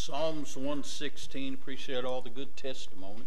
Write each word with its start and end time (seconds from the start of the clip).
Psalms 0.00 0.56
116. 0.56 1.54
Appreciate 1.54 2.04
all 2.04 2.22
the 2.22 2.30
good 2.30 2.56
testimonies. 2.56 3.26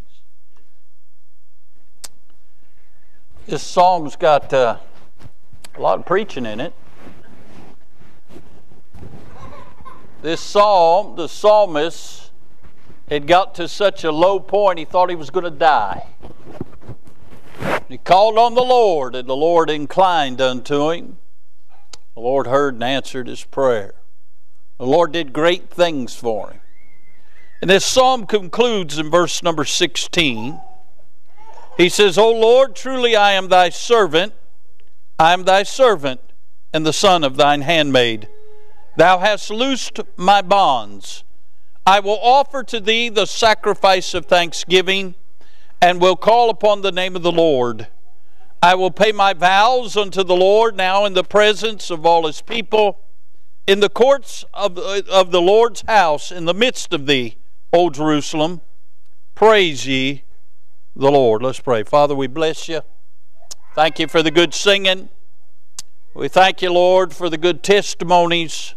This 3.45 3.61
psalm's 3.61 4.15
got 4.15 4.53
uh, 4.53 4.77
a 5.75 5.81
lot 5.81 5.99
of 5.99 6.05
preaching 6.05 6.45
in 6.45 6.61
it. 6.61 6.73
This 10.21 10.39
psalm, 10.39 11.17
the 11.17 11.27
psalmist, 11.27 12.31
had 13.09 13.27
got 13.27 13.53
to 13.55 13.67
such 13.67 14.05
a 14.05 14.11
low 14.11 14.39
point 14.39 14.79
he 14.79 14.85
thought 14.85 15.09
he 15.09 15.15
was 15.15 15.29
going 15.29 15.43
to 15.43 15.51
die. 15.51 16.07
He 17.89 17.97
called 17.97 18.37
on 18.37 18.55
the 18.55 18.63
Lord, 18.63 19.13
and 19.13 19.27
the 19.27 19.35
Lord 19.35 19.69
inclined 19.69 20.39
unto 20.39 20.89
him. 20.89 21.17
The 22.15 22.21
Lord 22.21 22.47
heard 22.47 22.75
and 22.75 22.83
answered 22.83 23.27
his 23.27 23.43
prayer. 23.43 23.93
The 24.77 24.87
Lord 24.87 25.11
did 25.11 25.33
great 25.33 25.69
things 25.69 26.15
for 26.15 26.51
him. 26.51 26.60
And 27.61 27.69
this 27.69 27.85
psalm 27.85 28.25
concludes 28.25 28.97
in 28.97 29.11
verse 29.11 29.43
number 29.43 29.65
16. 29.65 30.59
He 31.77 31.89
says, 31.89 32.17
O 32.17 32.31
Lord, 32.31 32.75
truly 32.75 33.15
I 33.15 33.33
am 33.33 33.49
thy 33.49 33.69
servant. 33.69 34.33
I 35.19 35.33
am 35.33 35.43
thy 35.43 35.61
servant 35.61 36.21
and 36.73 36.85
the 36.85 36.93
son 36.93 37.23
of 37.23 37.37
thine 37.37 37.61
handmaid. 37.61 38.27
Thou 38.97 39.19
hast 39.19 39.51
loosed 39.51 39.99
my 40.17 40.41
bonds. 40.41 41.23
I 41.85 41.99
will 41.99 42.19
offer 42.21 42.63
to 42.63 42.79
thee 42.79 43.09
the 43.09 43.27
sacrifice 43.27 44.13
of 44.15 44.25
thanksgiving 44.25 45.15
and 45.81 46.01
will 46.01 46.15
call 46.15 46.49
upon 46.49 46.81
the 46.81 46.91
name 46.91 47.15
of 47.15 47.21
the 47.21 47.31
Lord. 47.31 47.87
I 48.63 48.75
will 48.75 48.91
pay 48.91 49.11
my 49.11 49.33
vows 49.33 49.97
unto 49.97 50.23
the 50.23 50.35
Lord 50.35 50.75
now 50.75 51.05
in 51.05 51.13
the 51.13 51.23
presence 51.23 51.89
of 51.89 52.05
all 52.05 52.27
his 52.27 52.41
people, 52.41 52.99
in 53.65 53.79
the 53.79 53.89
courts 53.89 54.45
of, 54.53 54.77
of 54.77 55.31
the 55.31 55.41
Lord's 55.41 55.83
house, 55.87 56.31
in 56.31 56.45
the 56.45 56.53
midst 56.53 56.93
of 56.93 57.05
thee. 57.07 57.37
O 57.73 57.89
Jerusalem. 57.89 58.61
Praise 59.35 59.87
ye 59.87 60.23
the 60.95 61.11
Lord. 61.11 61.41
Let's 61.41 61.59
pray. 61.59 61.83
Father, 61.83 62.15
we 62.15 62.27
bless 62.27 62.67
you. 62.67 62.81
Thank 63.73 63.99
you 63.99 64.07
for 64.07 64.21
the 64.21 64.31
good 64.31 64.53
singing. 64.53 65.09
We 66.13 66.27
thank 66.27 66.61
you, 66.61 66.73
Lord, 66.73 67.13
for 67.13 67.29
the 67.29 67.37
good 67.37 67.63
testimonies. 67.63 68.75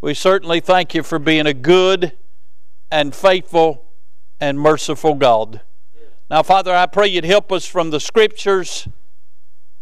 We 0.00 0.14
certainly 0.14 0.58
thank 0.58 0.94
you 0.94 1.04
for 1.04 1.20
being 1.20 1.46
a 1.46 1.54
good 1.54 2.12
and 2.90 3.14
faithful 3.14 3.84
and 4.40 4.58
merciful 4.58 5.14
God. 5.14 5.60
Now, 6.28 6.42
Father, 6.42 6.74
I 6.74 6.86
pray 6.86 7.06
you'd 7.06 7.24
help 7.24 7.52
us 7.52 7.64
from 7.64 7.90
the 7.90 8.00
Scriptures. 8.00 8.88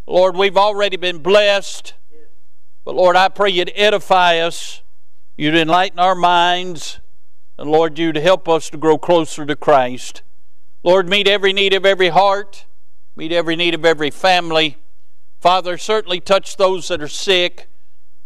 Lord, 0.05 0.35
we've 0.35 0.57
already 0.57 0.97
been 0.97 1.17
blessed, 1.19 1.95
but 2.85 2.93
Lord, 2.93 3.15
I 3.15 3.29
pray 3.29 3.49
you'd 3.49 3.71
edify 3.73 4.37
us, 4.37 4.83
you'd 5.35 5.55
enlighten 5.55 5.97
our 5.97 6.13
minds, 6.13 6.99
and 7.57 7.69
Lord, 7.69 7.99
you 7.99 8.11
to 8.11 8.21
help 8.21 8.49
us 8.49 8.69
to 8.69 8.77
grow 8.77 8.97
closer 8.97 9.45
to 9.45 9.55
Christ. 9.55 10.21
Lord, 10.83 11.07
meet 11.07 11.27
every 11.27 11.53
need 11.53 11.73
of 11.73 11.85
every 11.85 12.09
heart, 12.09 12.65
meet 13.15 13.31
every 13.31 13.55
need 13.55 13.73
of 13.73 13.85
every 13.85 14.09
family. 14.09 14.77
Father, 15.39 15.77
certainly 15.77 16.19
touch 16.19 16.57
those 16.57 16.87
that 16.87 17.01
are 17.01 17.07
sick. 17.07 17.67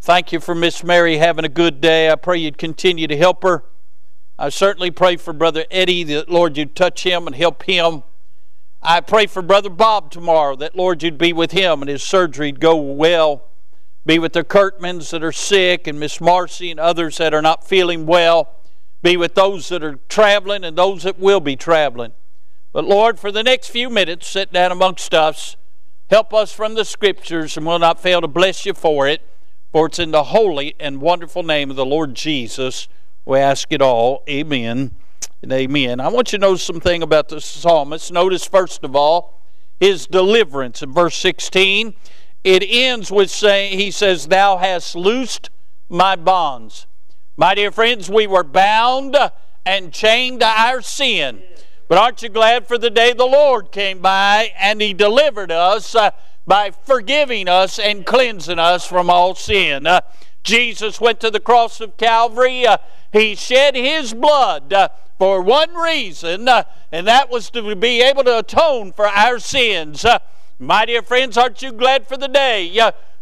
Thank 0.02 0.32
you 0.32 0.40
for 0.40 0.54
Miss 0.54 0.84
Mary 0.84 1.18
having 1.18 1.46
a 1.46 1.50
good 1.50 1.82
day. 1.82 2.12
I 2.12 2.16
pray 2.16 2.38
you'd 2.38 2.58
continue 2.58 3.08
to 3.08 3.18
help 3.18 3.44
her. 3.44 3.64
I 4.38 4.50
certainly 4.50 4.92
pray 4.92 5.16
for 5.16 5.34
Brother 5.34 5.66
Eddie 5.72 6.04
that, 6.04 6.30
Lord, 6.30 6.58
you'd 6.58 6.76
touch 6.76 7.04
him 7.04 7.26
and 7.26 7.36
help 7.36 7.64
him. 7.64 8.04
I 8.82 9.02
pray 9.02 9.26
for 9.26 9.42
Brother 9.42 9.70
Bob 9.70 10.12
tomorrow 10.12 10.56
that, 10.58 10.76
Lord, 10.76 11.02
you'd 11.02 11.18
be 11.18 11.34
with 11.34 11.52
him 11.52 11.82
and 11.82 11.90
his 11.90 12.04
surgery'd 12.04 12.60
go 12.60 12.76
well. 12.76 13.48
Be 14.06 14.20
with 14.20 14.34
the 14.34 14.44
Kurtmans 14.44 15.10
that 15.10 15.24
are 15.24 15.32
sick 15.32 15.88
and 15.88 16.00
Miss 16.00 16.22
Marcy 16.22 16.70
and 16.70 16.80
others 16.80 17.18
that 17.18 17.34
are 17.34 17.42
not 17.42 17.68
feeling 17.68 18.06
well. 18.06 18.54
Be 19.06 19.18
with 19.18 19.36
those 19.36 19.70
that 19.70 19.84
are 19.84 20.00
traveling 20.10 20.64
and 20.64 20.76
those 20.76 21.04
that 21.04 21.20
will 21.20 21.40
be 21.40 21.56
traveling. 21.56 22.14
But 22.74 22.86
Lord, 22.86 23.20
for 23.20 23.32
the 23.32 23.44
next 23.44 23.68
few 23.68 23.88
minutes, 23.88 24.28
sit 24.28 24.52
down 24.52 24.72
amongst 24.72 25.14
us. 25.14 25.58
Help 26.10 26.34
us 26.34 26.52
from 26.52 26.74
the 26.74 26.84
Scriptures, 26.84 27.56
and 27.56 27.68
we'll 27.68 27.78
not 27.78 28.00
fail 28.00 28.20
to 28.22 28.28
bless 28.28 28.66
you 28.66 28.74
for 28.74 29.08
it. 29.08 29.22
For 29.72 29.86
it's 29.86 30.00
in 30.00 30.10
the 30.10 30.24
holy 30.24 30.74
and 30.80 31.02
wonderful 31.02 31.44
name 31.44 31.70
of 31.70 31.76
the 31.76 31.86
Lord 31.86 32.16
Jesus 32.16 32.88
we 33.26 33.38
ask 33.38 33.72
it 33.72 33.80
all. 33.80 34.24
Amen 34.28 34.96
and 35.44 35.54
amen. 35.54 36.00
I 36.00 36.08
want 36.08 36.32
you 36.32 36.40
to 36.40 36.42
know 36.42 36.56
something 36.56 37.04
about 37.04 37.30
the 37.30 37.40
psalmist. 37.40 38.12
Notice, 38.12 38.48
first 38.48 38.84
of 38.84 38.96
all, 38.96 39.40
his 39.80 40.08
deliverance 40.08 40.82
in 40.82 40.92
verse 40.92 41.16
16. 41.18 41.94
It 42.44 42.64
ends 42.68 43.12
with 43.12 43.30
saying, 43.30 43.78
He 43.78 43.92
says, 43.92 44.30
Thou 44.30 44.58
hast 44.58 44.96
loosed 44.96 45.52
my 45.90 46.16
bonds. 46.16 46.88
My 47.38 47.54
dear 47.54 47.70
friends, 47.70 48.10
we 48.10 48.28
were 48.28 48.46
bound 48.46 49.18
and 49.66 49.92
chained 49.92 50.40
to 50.40 50.46
our 50.46 50.82
sin. 50.82 51.44
But 51.90 51.98
aren't 51.98 52.24
you 52.24 52.30
glad 52.30 52.66
for 52.66 52.78
the 52.78 52.90
day 52.90 53.12
the 53.12 53.26
Lord 53.26 53.74
came 53.74 54.00
by 54.00 54.54
and 54.58 54.82
He 54.82 54.94
delivered 54.94 55.52
us 55.52 55.94
uh, 55.96 56.12
by 56.48 56.72
forgiving 56.72 57.50
us 57.50 57.78
and 57.78 58.06
cleansing 58.06 58.58
us 58.58 58.88
from 58.88 59.10
all 59.10 59.36
sin? 59.36 59.86
Uh, 59.86 60.00
Jesus 60.44 61.02
went 61.02 61.20
to 61.20 61.30
the 61.30 61.42
cross 61.42 61.82
of 61.82 61.98
Calvary. 61.98 62.66
Uh, 62.66 62.78
he 63.12 63.36
shed 63.36 63.76
His 63.76 64.14
blood 64.14 64.72
uh, 64.72 64.88
for 65.18 65.42
one 65.42 65.76
reason, 65.76 66.48
uh, 66.48 66.64
and 66.90 67.06
that 67.06 67.30
was 67.30 67.50
to 67.50 67.76
be 67.76 68.02
able 68.02 68.24
to 68.24 68.40
atone 68.40 68.94
for 68.94 69.08
our 69.08 69.40
sins. 69.40 70.06
Uh, 70.06 70.20
my 70.58 70.86
dear 70.86 71.02
friends, 71.02 71.38
aren't 71.38 71.62
you 71.62 71.74
glad 71.74 72.08
for 72.08 72.16
the 72.16 72.30
day? 72.30 72.64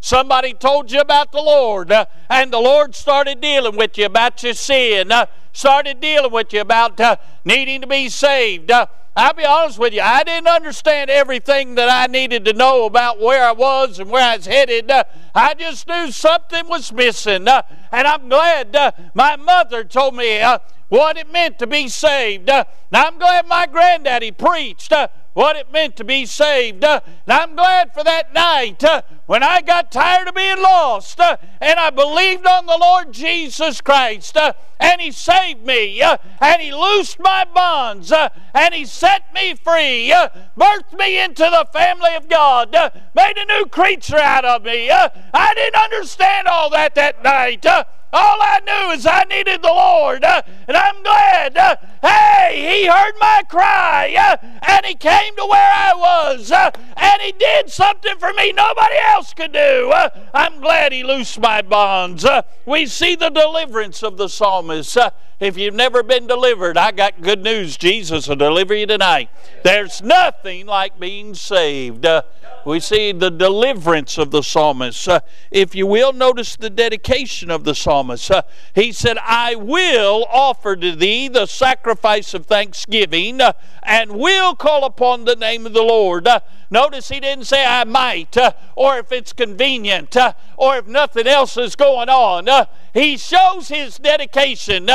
Somebody 0.03 0.53
told 0.53 0.91
you 0.91 1.00
about 1.00 1.31
the 1.31 1.41
Lord, 1.41 1.90
uh, 1.90 2.08
and 2.30 2.52
the 2.52 2.59
Lord 2.59 2.94
started 2.94 3.40
dealing 3.40 3.78
with 3.78 3.97
you 3.97 4.06
about 4.06 4.44
your 4.44 4.53
sin, 4.53 5.14
uh, 5.14 5.28
started 5.53 6.02
dealing 6.02 6.30
with 6.30 6.52
you 6.52 6.59
about 6.59 7.00
uh, 7.00 7.16
needing 7.46 7.80
to 7.80 7.88
be 7.88 8.09
saved. 8.09 8.69
Uh, 9.16 9.19
I'll 9.22 9.34
be 9.34 9.46
honest 9.46 9.79
with 9.79 9.94
you, 9.94 10.01
I 10.01 10.24
didn't 10.24 10.47
understand 10.47 11.09
everything 11.09 11.75
that 11.75 11.90
I 11.90 12.12
needed 12.12 12.46
to 12.46 12.53
know 12.53 12.85
about 12.85 13.19
where 13.19 13.44
I 13.44 13.51
was 13.51 14.00
and 14.00 14.09
where 14.09 14.24
I 14.24 14.38
was 14.38 14.46
headed. 14.46 14.90
Uh, 14.90 15.03
I 15.35 15.53
just 15.53 15.88
knew 15.88 16.12
something 16.12 16.68
was 16.68 16.91
missing, 16.91 17.47
uh, 17.47 17.62
and 17.91 18.07
I'm 18.07 18.29
glad 18.29 18.94
my 19.13 19.35
mother 19.35 19.84
told 19.84 20.16
me 20.16 20.41
what 20.90 21.18
it 21.18 21.31
meant 21.31 21.59
to 21.59 21.68
be 21.68 21.88
saved. 21.88 22.47
now, 22.47 22.66
I'm 22.94 23.18
glad 23.18 23.47
my 23.47 23.66
granddaddy 23.66 24.31
preached 24.31 24.94
what 25.34 25.56
it 25.56 25.72
meant 25.72 25.96
to 25.97 26.03
be 26.03 26.25
saved. 26.25 26.84
Uh, 26.84 27.02
and 27.25 27.34
I'm 27.34 27.56
glad 27.56 27.94
for 27.94 28.03
that 28.03 28.34
night 28.34 28.84
uh, 28.84 29.02
when 29.25 29.44
I 29.44 29.62
got 29.62 29.91
tired 29.91 30.28
of 30.28 30.35
being 30.35 30.62
lost 30.62 31.19
uh, 31.19 31.38
and 31.59 31.79
I 31.79 31.90
believed 31.90 32.46
on 32.46 32.66
the 32.66 32.78
Lord 32.79 33.12
Jesus 33.12 33.81
Christ 33.81 34.38
uh, 34.38 34.53
and 34.83 35.01
He 35.01 35.11
saved 35.11 35.66
me 35.66 36.01
uh, 36.01 36.17
and 36.41 36.61
He 36.61 36.73
loosed 36.73 37.19
my 37.19 37.45
bonds 37.45 38.11
uh, 38.11 38.29
and 38.53 38.73
He 38.73 38.85
set 38.85 39.33
me 39.33 39.55
free, 39.55 40.13
birthed 40.57 40.94
me 40.97 41.23
into 41.23 41.44
the 41.44 41.67
family 41.71 42.13
of 42.16 42.27
God, 42.27 42.71
made 43.16 43.38
a 43.38 43.45
new 43.45 43.66
creature 43.66 44.19
out 44.19 44.45
of 44.45 44.63
me. 44.63 44.91
I 44.91 45.53
didn't 45.55 45.81
understand 45.81 46.47
all 46.47 46.69
that 46.72 46.95
that 46.95 47.23
night. 47.23 47.66
All 48.13 48.38
I 48.40 48.59
knew 48.63 48.91
is 48.91 49.07
I 49.07 49.24
needed 49.24 49.63
the 49.63 49.69
Lord, 49.69 50.24
uh, 50.24 50.44
and 50.68 50.78
I'm 50.78 51.01
glad. 51.01 51.57
Uh, 51.57 51.75
hey, 52.03 52.81
He 52.81 52.85
heard 52.85 53.13
my 53.19 53.41
cry, 53.50 54.16
uh, 54.16 54.38
and 54.68 54.85
He 54.85 54.94
came 54.94 55.35
to 55.35 55.46
where 55.46 55.72
I 55.74 55.94
was, 55.96 56.52
uh, 56.52 56.69
and 56.96 57.22
He 57.23 57.31
did 57.31 57.72
something 57.72 58.16
for 58.19 58.31
me 58.34 58.52
nobody 58.52 58.97
else 59.07 59.34
could 59.34 59.52
do. 59.52 59.90
Uh, 59.91 60.09
I'm 60.31 60.62
glad 60.62 60.91
He 60.91 61.03
loosed 61.03 61.40
my 61.40 61.63
bonds. 61.63 62.23
Uh, 62.23 62.44
we 62.68 62.85
see 62.85 63.16
the 63.16 63.29
deliverance 63.29 64.03
of 64.03 64.18
the 64.18 64.29
psalmist. 64.29 64.96
If 65.43 65.57
you've 65.57 65.73
never 65.73 66.03
been 66.03 66.25
delivered, 66.25 66.77
I 66.77 66.91
got 66.91 67.19
good 67.19 67.43
news. 67.43 67.75
Jesus 67.75 68.29
will 68.29 68.37
deliver 68.37 68.73
you 68.73 68.85
tonight. 68.85 69.29
There's 69.65 70.01
nothing 70.01 70.65
like 70.67 70.97
being 70.97 71.35
saved. 71.35 72.05
Uh, 72.05 72.21
we 72.65 72.79
see 72.79 73.11
the 73.11 73.29
deliverance 73.29 74.17
of 74.17 74.31
the 74.31 74.41
psalmist. 74.41 75.05
Uh, 75.09 75.19
if 75.51 75.75
you 75.75 75.85
will, 75.85 76.13
notice 76.13 76.55
the 76.55 76.69
dedication 76.69 77.51
of 77.51 77.65
the 77.65 77.75
psalmist. 77.75 78.31
Uh, 78.31 78.43
he 78.73 78.93
said, 78.93 79.17
I 79.17 79.55
will 79.55 80.25
offer 80.29 80.77
to 80.77 80.95
thee 80.95 81.28
the 81.28 81.46
sacrifice 81.46 82.34
of 82.34 82.46
thanksgiving 82.46 83.41
uh, 83.41 83.51
and 83.81 84.13
will 84.13 84.55
call 84.55 84.85
upon 84.85 85.25
the 85.25 85.35
name 85.35 85.66
of 85.66 85.73
the 85.73 85.84
Lord. 85.84 86.25
Uh, 86.25 86.39
notice 86.69 87.09
he 87.09 87.19
didn't 87.19 87.47
say, 87.47 87.66
I 87.66 87.84
might, 87.84 88.37
uh, 88.37 88.53
or 88.78 88.97
if 88.97 89.11
it's 89.11 89.34
convenient, 89.34 90.16
or 90.55 90.78
if 90.78 90.87
nothing 90.87 91.28
else 91.28 91.57
is 91.57 91.75
going 91.75 92.07
on. 92.07 92.47
he 92.93 93.17
shows 93.17 93.67
his 93.67 93.97
dedication. 93.97 94.89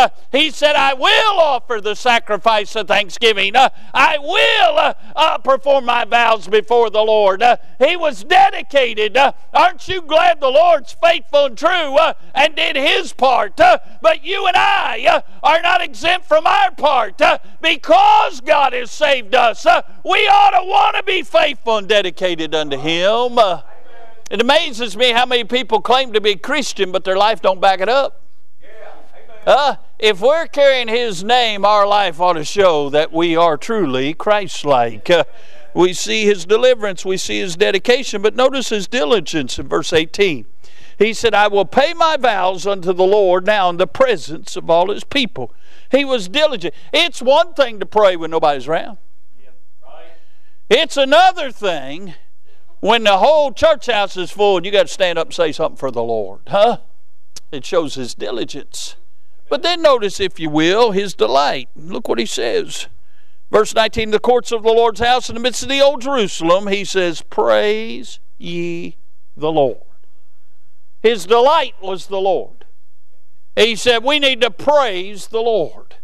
Said, 0.50 0.76
I 0.76 0.94
will 0.94 1.40
offer 1.40 1.80
the 1.80 1.94
sacrifice 1.94 2.76
of 2.76 2.86
thanksgiving. 2.86 3.56
Uh, 3.56 3.70
I 3.92 4.18
will 4.18 4.78
uh, 4.78 4.94
uh, 5.16 5.38
perform 5.38 5.86
my 5.86 6.04
vows 6.04 6.46
before 6.46 6.90
the 6.90 7.02
Lord. 7.02 7.42
Uh, 7.42 7.56
he 7.78 7.96
was 7.96 8.24
dedicated. 8.24 9.16
Uh, 9.16 9.32
aren't 9.52 9.88
you 9.88 10.02
glad 10.02 10.40
the 10.40 10.48
Lord's 10.48 10.94
faithful 11.02 11.46
and 11.46 11.58
true 11.58 11.96
uh, 11.96 12.12
and 12.34 12.54
did 12.54 12.76
his 12.76 13.12
part? 13.12 13.56
but 13.56 14.24
you 14.24 14.46
and 14.46 14.56
I 14.56 15.22
are 15.42 15.62
not 15.62 15.80
exempt 15.80 16.26
from 16.26 16.46
our 16.46 16.70
part 16.72 17.20
because 17.60 18.40
God 18.40 18.72
has 18.72 18.90
saved 18.90 19.34
us. 19.34 19.66
we 20.04 20.28
ought 20.28 20.50
to 20.50 20.64
want 20.64 20.96
to 20.96 21.02
be 21.02 21.22
faithful 21.22 21.78
and 21.78 21.88
dedicated 21.88 22.54
unto 22.54 22.76
Him. 22.78 23.38
it 24.30 24.40
amazes 24.40 24.96
me 24.96 25.10
how 25.10 25.26
many 25.26 25.44
people 25.44 25.80
claim 25.80 26.12
to 26.12 26.20
be 26.20 26.36
Christian, 26.36 26.92
but 26.92 27.04
their 27.04 27.16
life 27.16 27.42
don't 27.42 27.60
back 27.60 27.80
it 27.80 27.88
up. 27.88 28.27
Uh, 29.48 29.76
if 29.98 30.20
we're 30.20 30.46
carrying 30.46 30.88
His 30.88 31.24
name, 31.24 31.64
our 31.64 31.86
life 31.86 32.20
ought 32.20 32.34
to 32.34 32.44
show 32.44 32.90
that 32.90 33.14
we 33.14 33.34
are 33.34 33.56
truly 33.56 34.12
Christ 34.12 34.62
like. 34.66 35.08
Uh, 35.08 35.24
we 35.72 35.94
see 35.94 36.26
His 36.26 36.44
deliverance, 36.44 37.02
we 37.02 37.16
see 37.16 37.38
His 37.38 37.56
dedication, 37.56 38.20
but 38.20 38.36
notice 38.36 38.68
His 38.68 38.86
diligence 38.86 39.58
in 39.58 39.66
verse 39.66 39.94
18. 39.94 40.44
He 40.98 41.14
said, 41.14 41.32
I 41.32 41.48
will 41.48 41.64
pay 41.64 41.94
my 41.94 42.18
vows 42.18 42.66
unto 42.66 42.92
the 42.92 43.06
Lord 43.06 43.46
now 43.46 43.70
in 43.70 43.78
the 43.78 43.86
presence 43.86 44.54
of 44.54 44.68
all 44.68 44.90
His 44.90 45.02
people. 45.02 45.54
He 45.90 46.04
was 46.04 46.28
diligent. 46.28 46.74
It's 46.92 47.22
one 47.22 47.54
thing 47.54 47.80
to 47.80 47.86
pray 47.86 48.16
when 48.16 48.30
nobody's 48.32 48.68
around. 48.68 48.98
It's 50.68 50.98
another 50.98 51.50
thing 51.50 52.12
when 52.80 53.04
the 53.04 53.16
whole 53.16 53.52
church 53.52 53.86
house 53.86 54.14
is 54.18 54.30
full 54.30 54.58
and 54.58 54.66
you 54.66 54.72
got 54.72 54.88
to 54.88 54.92
stand 54.92 55.18
up 55.18 55.28
and 55.28 55.34
say 55.34 55.52
something 55.52 55.78
for 55.78 55.90
the 55.90 56.02
Lord. 56.02 56.40
Huh? 56.48 56.80
It 57.50 57.64
shows 57.64 57.94
his 57.94 58.14
diligence. 58.14 58.96
But 59.48 59.62
then 59.62 59.82
notice, 59.82 60.20
if 60.20 60.38
you 60.38 60.50
will, 60.50 60.92
his 60.92 61.14
delight. 61.14 61.68
Look 61.74 62.08
what 62.08 62.18
he 62.18 62.26
says. 62.26 62.88
Verse 63.50 63.74
19 63.74 64.10
The 64.10 64.18
courts 64.18 64.52
of 64.52 64.62
the 64.62 64.72
Lord's 64.72 65.00
house 65.00 65.28
in 65.28 65.34
the 65.34 65.40
midst 65.40 65.62
of 65.62 65.68
the 65.68 65.80
old 65.80 66.02
Jerusalem, 66.02 66.66
he 66.66 66.84
says, 66.84 67.22
Praise 67.22 68.20
ye 68.36 68.96
the 69.36 69.50
Lord. 69.52 69.78
His 71.02 71.26
delight 71.26 71.74
was 71.80 72.06
the 72.06 72.20
Lord. 72.20 72.64
He 73.56 73.76
said, 73.76 74.04
We 74.04 74.18
need 74.18 74.40
to 74.42 74.50
praise 74.50 75.28
the 75.28 75.40
Lord. 75.40 75.96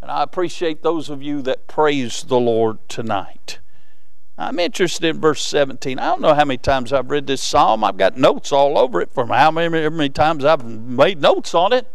And 0.00 0.10
I 0.10 0.22
appreciate 0.22 0.82
those 0.82 1.10
of 1.10 1.22
you 1.22 1.42
that 1.42 1.66
praise 1.66 2.22
the 2.22 2.38
Lord 2.38 2.78
tonight. 2.88 3.58
I'm 4.38 4.60
interested 4.60 5.04
in 5.04 5.20
verse 5.20 5.44
17. 5.44 5.98
I 5.98 6.06
don't 6.06 6.20
know 6.20 6.34
how 6.34 6.44
many 6.44 6.58
times 6.58 6.92
I've 6.92 7.10
read 7.10 7.26
this 7.26 7.42
psalm. 7.42 7.82
I've 7.82 7.96
got 7.96 8.16
notes 8.16 8.52
all 8.52 8.78
over 8.78 9.00
it 9.00 9.12
from 9.12 9.30
how 9.30 9.50
many, 9.50 9.90
many 9.90 10.08
times 10.08 10.44
I've 10.44 10.64
made 10.64 11.20
notes 11.20 11.54
on 11.54 11.72
it. 11.72 11.90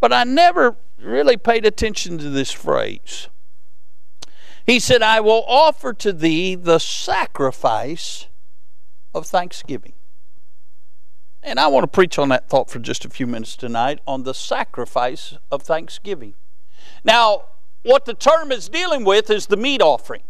But 0.00 0.12
I 0.12 0.24
never 0.24 0.76
really 0.98 1.36
paid 1.36 1.64
attention 1.64 2.18
to 2.18 2.30
this 2.30 2.50
phrase. 2.50 3.28
He 4.66 4.78
said, 4.78 5.02
I 5.02 5.20
will 5.20 5.44
offer 5.48 5.92
to 5.94 6.12
thee 6.12 6.54
the 6.54 6.78
sacrifice 6.78 8.26
of 9.14 9.26
thanksgiving. 9.26 9.94
And 11.42 11.58
I 11.58 11.68
want 11.68 11.84
to 11.84 11.88
preach 11.88 12.18
on 12.18 12.28
that 12.28 12.48
thought 12.48 12.68
for 12.68 12.78
just 12.78 13.04
a 13.04 13.08
few 13.08 13.26
minutes 13.26 13.56
tonight 13.56 14.00
on 14.06 14.24
the 14.24 14.34
sacrifice 14.34 15.36
of 15.50 15.62
thanksgiving. 15.62 16.34
Now, 17.04 17.44
what 17.82 18.04
the 18.04 18.14
term 18.14 18.52
is 18.52 18.68
dealing 18.68 19.04
with 19.04 19.30
is 19.30 19.46
the 19.46 19.56
meat 19.56 19.80
offering. 19.80 20.24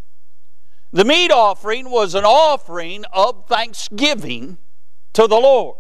The 0.92 1.04
meat 1.04 1.32
offering 1.32 1.90
was 1.90 2.14
an 2.14 2.24
offering 2.24 3.04
of 3.12 3.46
thanksgiving 3.46 4.58
to 5.14 5.26
the 5.26 5.36
Lord. 5.36 5.76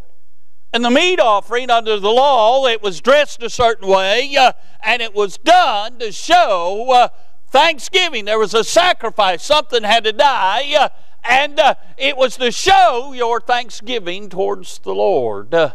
And 0.72 0.84
the 0.84 0.90
meat 0.90 1.18
offering 1.18 1.70
under 1.70 1.98
the 1.98 2.10
law, 2.10 2.66
it 2.66 2.82
was 2.82 3.00
dressed 3.00 3.42
a 3.42 3.48
certain 3.48 3.88
way, 3.88 4.36
uh, 4.36 4.52
and 4.82 5.00
it 5.00 5.14
was 5.14 5.38
done 5.38 5.98
to 5.98 6.12
show 6.12 6.90
uh, 6.92 7.08
thanksgiving. 7.48 8.26
There 8.26 8.38
was 8.38 8.52
a 8.52 8.64
sacrifice, 8.64 9.42
something 9.42 9.82
had 9.82 10.04
to 10.04 10.12
die, 10.12 10.74
uh, 10.78 10.88
and 11.24 11.58
uh, 11.58 11.74
it 11.96 12.16
was 12.16 12.36
to 12.36 12.52
show 12.52 13.12
your 13.14 13.40
thanksgiving 13.40 14.28
towards 14.28 14.78
the 14.80 14.94
Lord. 14.94 15.54
Uh, 15.54 15.74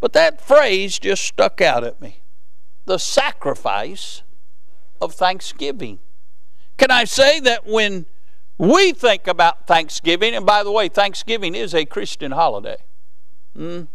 but 0.00 0.12
that 0.12 0.40
phrase 0.40 0.98
just 0.98 1.24
stuck 1.24 1.62
out 1.62 1.82
at 1.82 2.00
me 2.00 2.20
the 2.84 2.98
sacrifice 2.98 4.22
of 5.00 5.14
thanksgiving. 5.14 5.98
Can 6.76 6.90
I 6.90 7.04
say 7.04 7.40
that 7.40 7.66
when 7.66 8.06
we 8.58 8.92
think 8.92 9.26
about 9.26 9.66
Thanksgiving, 9.66 10.34
and 10.34 10.46
by 10.46 10.62
the 10.62 10.70
way, 10.70 10.88
Thanksgiving 10.88 11.54
is 11.54 11.74
a 11.74 11.84
Christian 11.84 12.32
holiday. 12.32 12.76
Mm. 13.56 13.88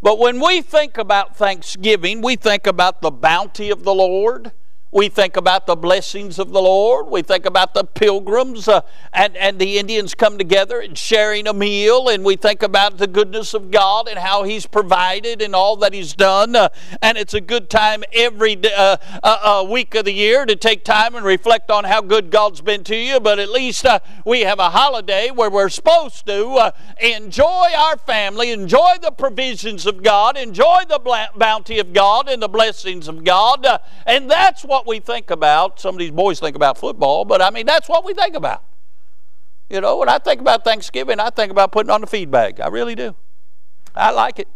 But 0.00 0.18
when 0.18 0.40
we 0.40 0.62
think 0.62 0.96
about 0.96 1.36
Thanksgiving, 1.36 2.22
we 2.22 2.36
think 2.36 2.66
about 2.66 3.00
the 3.00 3.10
bounty 3.10 3.70
of 3.70 3.82
the 3.82 3.94
Lord. 3.94 4.52
We 4.90 5.10
think 5.10 5.36
about 5.36 5.66
the 5.66 5.76
blessings 5.76 6.38
of 6.38 6.50
the 6.50 6.62
Lord. 6.62 7.08
We 7.08 7.20
think 7.20 7.44
about 7.44 7.74
the 7.74 7.84
pilgrims 7.84 8.68
uh, 8.68 8.80
and, 9.12 9.36
and 9.36 9.58
the 9.58 9.78
Indians 9.78 10.14
come 10.14 10.38
together 10.38 10.80
and 10.80 10.96
sharing 10.96 11.46
a 11.46 11.52
meal. 11.52 12.08
And 12.08 12.24
we 12.24 12.36
think 12.36 12.62
about 12.62 12.96
the 12.96 13.06
goodness 13.06 13.52
of 13.52 13.70
God 13.70 14.08
and 14.08 14.18
how 14.18 14.44
He's 14.44 14.64
provided 14.64 15.42
and 15.42 15.54
all 15.54 15.76
that 15.76 15.92
He's 15.92 16.14
done. 16.14 16.56
Uh, 16.56 16.70
and 17.02 17.18
it's 17.18 17.34
a 17.34 17.40
good 17.42 17.68
time 17.68 18.02
every 18.14 18.58
uh, 18.64 18.96
uh, 19.22 19.66
week 19.68 19.94
of 19.94 20.06
the 20.06 20.12
year 20.12 20.46
to 20.46 20.56
take 20.56 20.84
time 20.84 21.14
and 21.14 21.26
reflect 21.26 21.70
on 21.70 21.84
how 21.84 22.00
good 22.00 22.30
God's 22.30 22.62
been 22.62 22.82
to 22.84 22.96
you. 22.96 23.20
But 23.20 23.38
at 23.38 23.50
least 23.50 23.84
uh, 23.84 23.98
we 24.24 24.40
have 24.40 24.58
a 24.58 24.70
holiday 24.70 25.30
where 25.30 25.50
we're 25.50 25.68
supposed 25.68 26.24
to 26.28 26.48
uh, 26.48 26.70
enjoy 26.98 27.68
our 27.76 27.98
family, 27.98 28.52
enjoy 28.52 28.96
the 29.02 29.10
provisions 29.10 29.84
of 29.84 30.02
God, 30.02 30.38
enjoy 30.38 30.84
the 30.88 31.28
bounty 31.36 31.78
of 31.78 31.92
God 31.92 32.26
and 32.26 32.40
the 32.42 32.48
blessings 32.48 33.06
of 33.06 33.22
God. 33.22 33.66
and 34.06 34.30
that's 34.30 34.64
what 34.64 34.77
what 34.78 34.86
we 34.86 35.00
think 35.00 35.30
about. 35.30 35.80
Some 35.80 35.96
of 35.96 35.98
these 35.98 36.12
boys 36.12 36.38
think 36.38 36.54
about 36.54 36.78
football, 36.78 37.24
but 37.24 37.42
I 37.42 37.50
mean, 37.50 37.66
that's 37.66 37.88
what 37.88 38.04
we 38.04 38.14
think 38.14 38.36
about. 38.36 38.62
You 39.68 39.80
know, 39.80 39.98
when 39.98 40.08
I 40.08 40.18
think 40.18 40.40
about 40.40 40.64
Thanksgiving, 40.64 41.18
I 41.18 41.30
think 41.30 41.50
about 41.50 41.72
putting 41.72 41.90
on 41.90 42.00
the 42.00 42.06
feed 42.06 42.30
bag. 42.30 42.60
I 42.60 42.68
really 42.68 42.94
do. 42.94 43.16
I 43.94 44.12
like 44.12 44.38
it. 44.38 44.48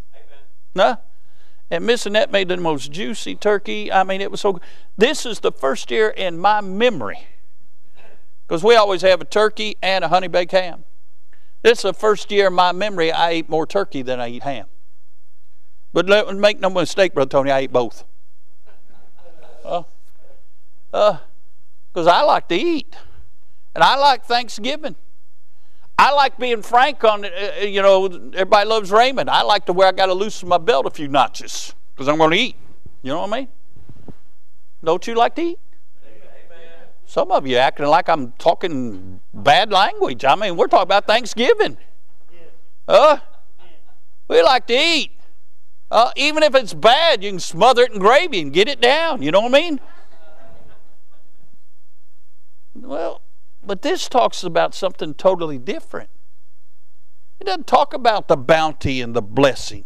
No? 0.74 0.96
And 1.70 1.84
Miss 1.84 2.06
Annette 2.06 2.30
made 2.30 2.48
the 2.48 2.56
most 2.56 2.92
juicy 2.92 3.34
turkey. 3.34 3.90
I 3.90 4.04
mean, 4.04 4.20
it 4.20 4.30
was 4.30 4.40
so 4.40 4.52
good. 4.52 4.62
This 4.96 5.26
is 5.26 5.40
the 5.40 5.50
first 5.50 5.90
year 5.90 6.08
in 6.08 6.38
my 6.38 6.60
memory, 6.60 7.26
because 8.46 8.62
we 8.62 8.76
always 8.76 9.02
have 9.02 9.20
a 9.20 9.24
turkey 9.24 9.76
and 9.82 10.04
a 10.04 10.08
honey 10.08 10.28
baked 10.28 10.52
ham. 10.52 10.84
This 11.62 11.78
is 11.78 11.82
the 11.82 11.94
first 11.94 12.30
year 12.30 12.46
in 12.46 12.54
my 12.54 12.72
memory 12.72 13.10
I 13.10 13.30
ate 13.30 13.48
more 13.48 13.66
turkey 13.66 14.02
than 14.02 14.20
I 14.20 14.28
eat 14.28 14.44
ham. 14.44 14.66
But 15.92 16.06
let, 16.06 16.32
make 16.36 16.60
no 16.60 16.70
mistake, 16.70 17.12
Brother 17.12 17.28
Tony, 17.28 17.50
I 17.50 17.60
ate 17.60 17.72
both. 17.72 18.04
Well, 19.64 19.88
because 20.92 22.06
uh, 22.06 22.10
I 22.10 22.22
like 22.22 22.48
to 22.48 22.54
eat, 22.54 22.94
and 23.74 23.82
I 23.82 23.96
like 23.96 24.24
Thanksgiving. 24.24 24.94
I 25.98 26.12
like 26.12 26.38
being 26.38 26.62
frank 26.62 27.02
on, 27.04 27.24
uh, 27.24 27.28
uh, 27.28 27.64
you 27.64 27.80
know, 27.80 28.06
everybody 28.34 28.68
loves 28.68 28.90
Raymond. 28.90 29.30
I 29.30 29.42
like 29.42 29.66
to 29.66 29.72
where 29.72 29.88
I 29.88 29.92
got 29.92 30.06
to 30.06 30.14
loosen 30.14 30.48
my 30.48 30.58
belt 30.58 30.86
a 30.86 30.90
few 30.90 31.08
notches 31.08 31.74
because 31.94 32.08
I'm 32.08 32.18
going 32.18 32.32
to 32.32 32.36
eat. 32.36 32.56
You 33.02 33.12
know 33.12 33.20
what 33.20 33.32
I 33.32 33.40
mean? 33.40 33.48
Don't 34.84 35.06
you 35.06 35.14
like 35.14 35.34
to 35.36 35.42
eat? 35.42 35.58
Amen. 36.04 36.88
Some 37.06 37.30
of 37.30 37.46
you 37.46 37.56
acting 37.56 37.86
like 37.86 38.08
I'm 38.08 38.32
talking 38.32 39.20
bad 39.32 39.70
language. 39.70 40.24
I 40.24 40.34
mean, 40.34 40.56
we're 40.56 40.66
talking 40.66 40.82
about 40.82 41.06
Thanksgiving. 41.06 41.76
Uh, 42.86 43.18
we 44.28 44.42
like 44.42 44.66
to 44.66 44.74
eat. 44.74 45.12
Uh, 45.90 46.10
even 46.16 46.42
if 46.42 46.54
it's 46.54 46.74
bad, 46.74 47.22
you 47.22 47.30
can 47.30 47.38
smother 47.38 47.82
it 47.82 47.92
in 47.92 47.98
gravy 47.98 48.40
and 48.40 48.52
get 48.52 48.66
it 48.66 48.80
down. 48.80 49.22
You 49.22 49.30
know 49.30 49.40
what 49.40 49.54
I 49.54 49.60
mean? 49.60 49.80
Well, 52.82 53.22
but 53.64 53.82
this 53.82 54.08
talks 54.08 54.42
about 54.42 54.74
something 54.74 55.14
totally 55.14 55.58
different. 55.58 56.10
It 57.40 57.44
doesn't 57.44 57.66
talk 57.66 57.94
about 57.94 58.28
the 58.28 58.36
bounty 58.36 59.00
and 59.00 59.14
the 59.14 59.22
blessing. 59.22 59.84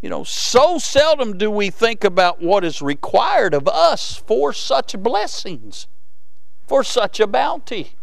You 0.00 0.10
know, 0.10 0.22
so 0.22 0.78
seldom 0.78 1.36
do 1.36 1.50
we 1.50 1.70
think 1.70 2.04
about 2.04 2.40
what 2.40 2.64
is 2.64 2.80
required 2.80 3.52
of 3.52 3.66
us 3.66 4.16
for 4.16 4.52
such 4.52 4.96
blessings, 4.98 5.88
for 6.66 6.84
such 6.84 7.18
a 7.18 7.26
bounty. 7.26 7.96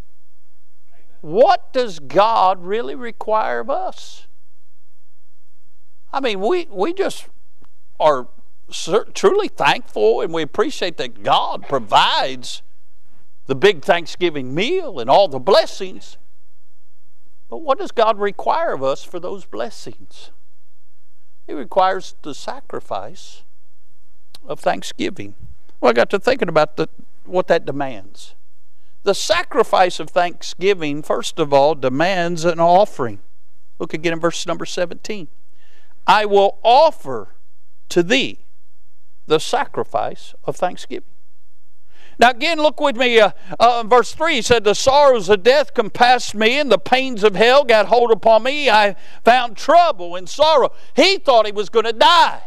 What 1.21 1.71
does 1.71 1.99
God 1.99 2.63
really 2.65 2.95
require 2.95 3.61
of 3.61 3.69
us? 3.69 4.27
I 6.11 6.19
mean, 6.19 6.41
we, 6.41 6.67
we 6.69 6.93
just 6.93 7.27
are 7.99 8.27
truly 9.13 9.47
thankful 9.47 10.21
and 10.21 10.33
we 10.33 10.41
appreciate 10.41 10.97
that 10.97 11.23
God 11.23 11.67
provides 11.67 12.61
the 13.45 13.55
big 13.55 13.83
Thanksgiving 13.83 14.53
meal 14.55 14.99
and 14.99 15.09
all 15.09 15.27
the 15.27 15.39
blessings. 15.39 16.17
But 17.49 17.57
what 17.57 17.77
does 17.77 17.91
God 17.91 18.19
require 18.19 18.73
of 18.73 18.83
us 18.83 19.03
for 19.03 19.19
those 19.19 19.45
blessings? 19.45 20.31
He 21.45 21.53
requires 21.53 22.15
the 22.23 22.33
sacrifice 22.33 23.43
of 24.47 24.59
thanksgiving. 24.59 25.35
Well, 25.79 25.91
I 25.91 25.93
got 25.93 26.09
to 26.11 26.19
thinking 26.19 26.49
about 26.49 26.77
the, 26.77 26.87
what 27.23 27.47
that 27.47 27.65
demands. 27.65 28.35
The 29.03 29.13
sacrifice 29.13 29.99
of 29.99 30.09
thanksgiving, 30.09 31.03
first 31.03 31.37
of 31.37 31.53
all, 31.53 31.75
demands 31.75 32.45
an 32.45 32.59
offering. 32.59 33.19
Look 33.77 33.93
again 33.93 34.13
in 34.13 34.19
verse 34.19 34.47
number 34.47 34.65
17. 34.65 35.27
I 36.07 36.25
will 36.25 36.57
offer 36.63 37.35
to 37.89 38.01
thee 38.01 38.39
the 39.27 39.39
sacrifice 39.39 40.33
of 40.43 40.55
thanksgiving. 40.55 41.09
Now, 42.19 42.31
again, 42.31 42.57
look 42.57 42.79
with 42.79 42.95
me. 42.95 43.19
Uh, 43.19 43.31
uh, 43.59 43.83
verse 43.83 44.13
3 44.13 44.35
he 44.35 44.41
said, 44.41 44.63
The 44.63 44.73
sorrows 44.73 45.29
of 45.29 45.43
death 45.43 45.73
compassed 45.73 46.35
me, 46.35 46.59
and 46.59 46.71
the 46.71 46.77
pains 46.77 47.23
of 47.23 47.35
hell 47.35 47.63
got 47.63 47.87
hold 47.87 48.11
upon 48.11 48.43
me. 48.43 48.69
I 48.69 48.95
found 49.23 49.57
trouble 49.57 50.15
and 50.15 50.29
sorrow. 50.29 50.71
He 50.95 51.17
thought 51.17 51.45
he 51.45 51.51
was 51.51 51.69
going 51.69 51.85
to 51.85 51.93
die. 51.93 52.41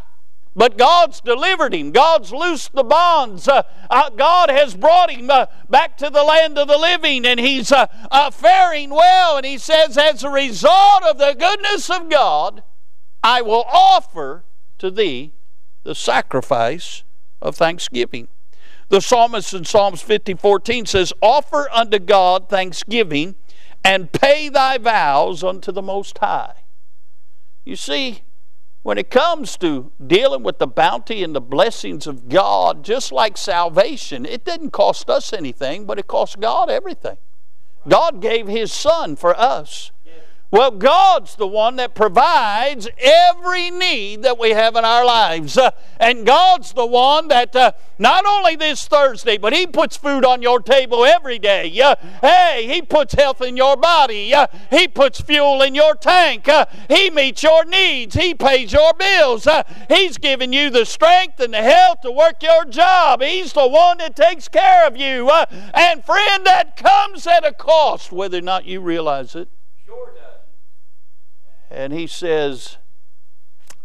But 0.59 0.77
God's 0.77 1.21
delivered 1.21 1.73
him. 1.73 1.93
God's 1.93 2.33
loosed 2.33 2.73
the 2.73 2.83
bonds. 2.83 3.47
Uh, 3.47 3.63
uh, 3.89 4.11
God 4.11 4.51
has 4.51 4.75
brought 4.75 5.11
him 5.11 5.31
uh, 5.31 5.47
back 5.71 5.97
to 5.99 6.11
the 6.11 6.25
land 6.25 6.59
of 6.59 6.67
the 6.67 6.79
living, 6.79 7.25
and 7.27 7.39
he's 7.39 7.71
uh, 7.71 7.87
faring 8.33 8.91
well. 8.91 9.37
And 9.37 9.47
he 9.47 9.57
says, 9.57 9.97
As 9.97 10.25
a 10.25 10.31
result 10.31 11.05
of 11.05 11.19
the 11.19 11.37
goodness 11.39 11.89
of 11.89 12.11
God, 12.11 12.65
I 13.23 13.41
will 13.41 13.67
offer 13.69 14.45
to 14.79 14.91
thee 14.91 15.35
the 15.85 15.95
sacrifice 15.95 17.05
of 17.41 17.55
thanksgiving. 17.55 18.27
The 18.91 19.01
psalmist 19.01 19.53
in 19.53 19.65
Psalms 19.65 20.01
50 20.01 20.35
14 20.35 20.87
says, 20.87 21.13
Offer 21.21 21.69
unto 21.71 21.99
God 21.99 22.49
thanksgiving 22.49 23.35
and 23.85 24.13
pay 24.13 24.49
thy 24.49 24.79
vows 24.79 25.45
unto 25.45 25.73
the 25.73 25.83
Most 25.83 26.19
High. 26.19 26.65
You 27.65 27.77
see, 27.77 28.23
when 28.83 28.97
it 28.97 29.11
comes 29.11 29.59
to 29.59 29.93
dealing 30.05 30.43
with 30.43 30.59
the 30.59 30.67
bounty 30.67 31.23
and 31.23 31.35
the 31.35 31.41
blessings 31.41 32.07
of 32.07 32.31
God, 32.31 32.83
just 32.83 33.13
like 33.13 33.37
salvation, 33.37 34.25
it 34.25 34.45
didn't 34.45 34.71
cost 34.71 35.11
us 35.11 35.33
anything, 35.35 35.85
but 35.85 35.99
it 35.99 36.07
cost 36.07 36.41
God 36.41 36.71
everything. 36.71 37.19
God 37.87 38.23
gave 38.23 38.49
His 38.49 38.73
Son 38.73 39.17
for 39.17 39.39
us. 39.39 39.93
Well, 40.51 40.71
God's 40.71 41.37
the 41.37 41.47
one 41.47 41.77
that 41.77 41.95
provides 41.95 42.89
every 42.97 43.71
need 43.71 44.23
that 44.23 44.39
we 44.39 44.51
have 44.51 44.77
in 44.77 44.85
our 44.85 45.05
lives. 45.05 45.59
Uh, 45.59 45.73
and 46.01 46.25
God's 46.25 46.73
the 46.73 46.87
one 46.87 47.29
that 47.29 47.55
uh, 47.55 47.73
not 47.99 48.25
only 48.25 48.57
this 48.57 48.89
Thursday, 48.89 49.37
but 49.37 49.53
He 49.53 49.67
puts 49.67 49.99
food 49.99 50.25
on 50.25 50.41
your 50.41 50.61
table 50.61 51.05
every 51.05 51.39
day. 51.39 51.79
Uh, 51.79 51.97
hey, 52.23 52.67
He 52.67 52.81
puts 52.81 53.13
health 53.13 53.43
in 53.43 53.59
your 53.59 53.77
body. 53.77 54.33
Uh, 54.33 54.47
he 54.71 54.89
puts 54.89 55.21
fuel 55.21 55.61
in 55.61 55.75
your 55.75 55.95
tank. 55.95 56.49
Uh, 56.49 56.65
he 56.89 57.11
meets 57.11 57.43
your 57.43 57.67
needs. 57.67 58.15
He 58.15 58.33
pays 58.35 58.73
your 58.73 58.95
bills. 58.95 59.47
Uh, 59.47 59.65
he's 59.91 60.17
given 60.17 60.55
you 60.55 60.71
the 60.71 60.87
strength 60.87 61.41
and 61.41 61.53
the 61.53 61.63
health 61.63 62.01
to 62.03 62.11
work 62.11 62.43
your 62.43 62.65
job. 62.65 63.21
He's 63.21 63.53
the 63.53 63.69
one 63.69 63.99
that 63.99 64.17
takes 64.17 64.49
care 64.49 64.87
of 64.87 64.97
you. 64.97 65.31
and 65.31 66.03
friend, 66.05 66.47
that 66.47 66.77
comes 66.77 67.27
at 67.27 67.45
a 67.45 67.53
cost, 67.53 68.13
whether 68.13 68.39
or 68.39 68.43
not 68.43 68.65
you 68.65 68.81
realize 68.81 69.35
it. 69.35 69.51
And 71.79 71.93
he 71.93 72.09
says, 72.09 72.77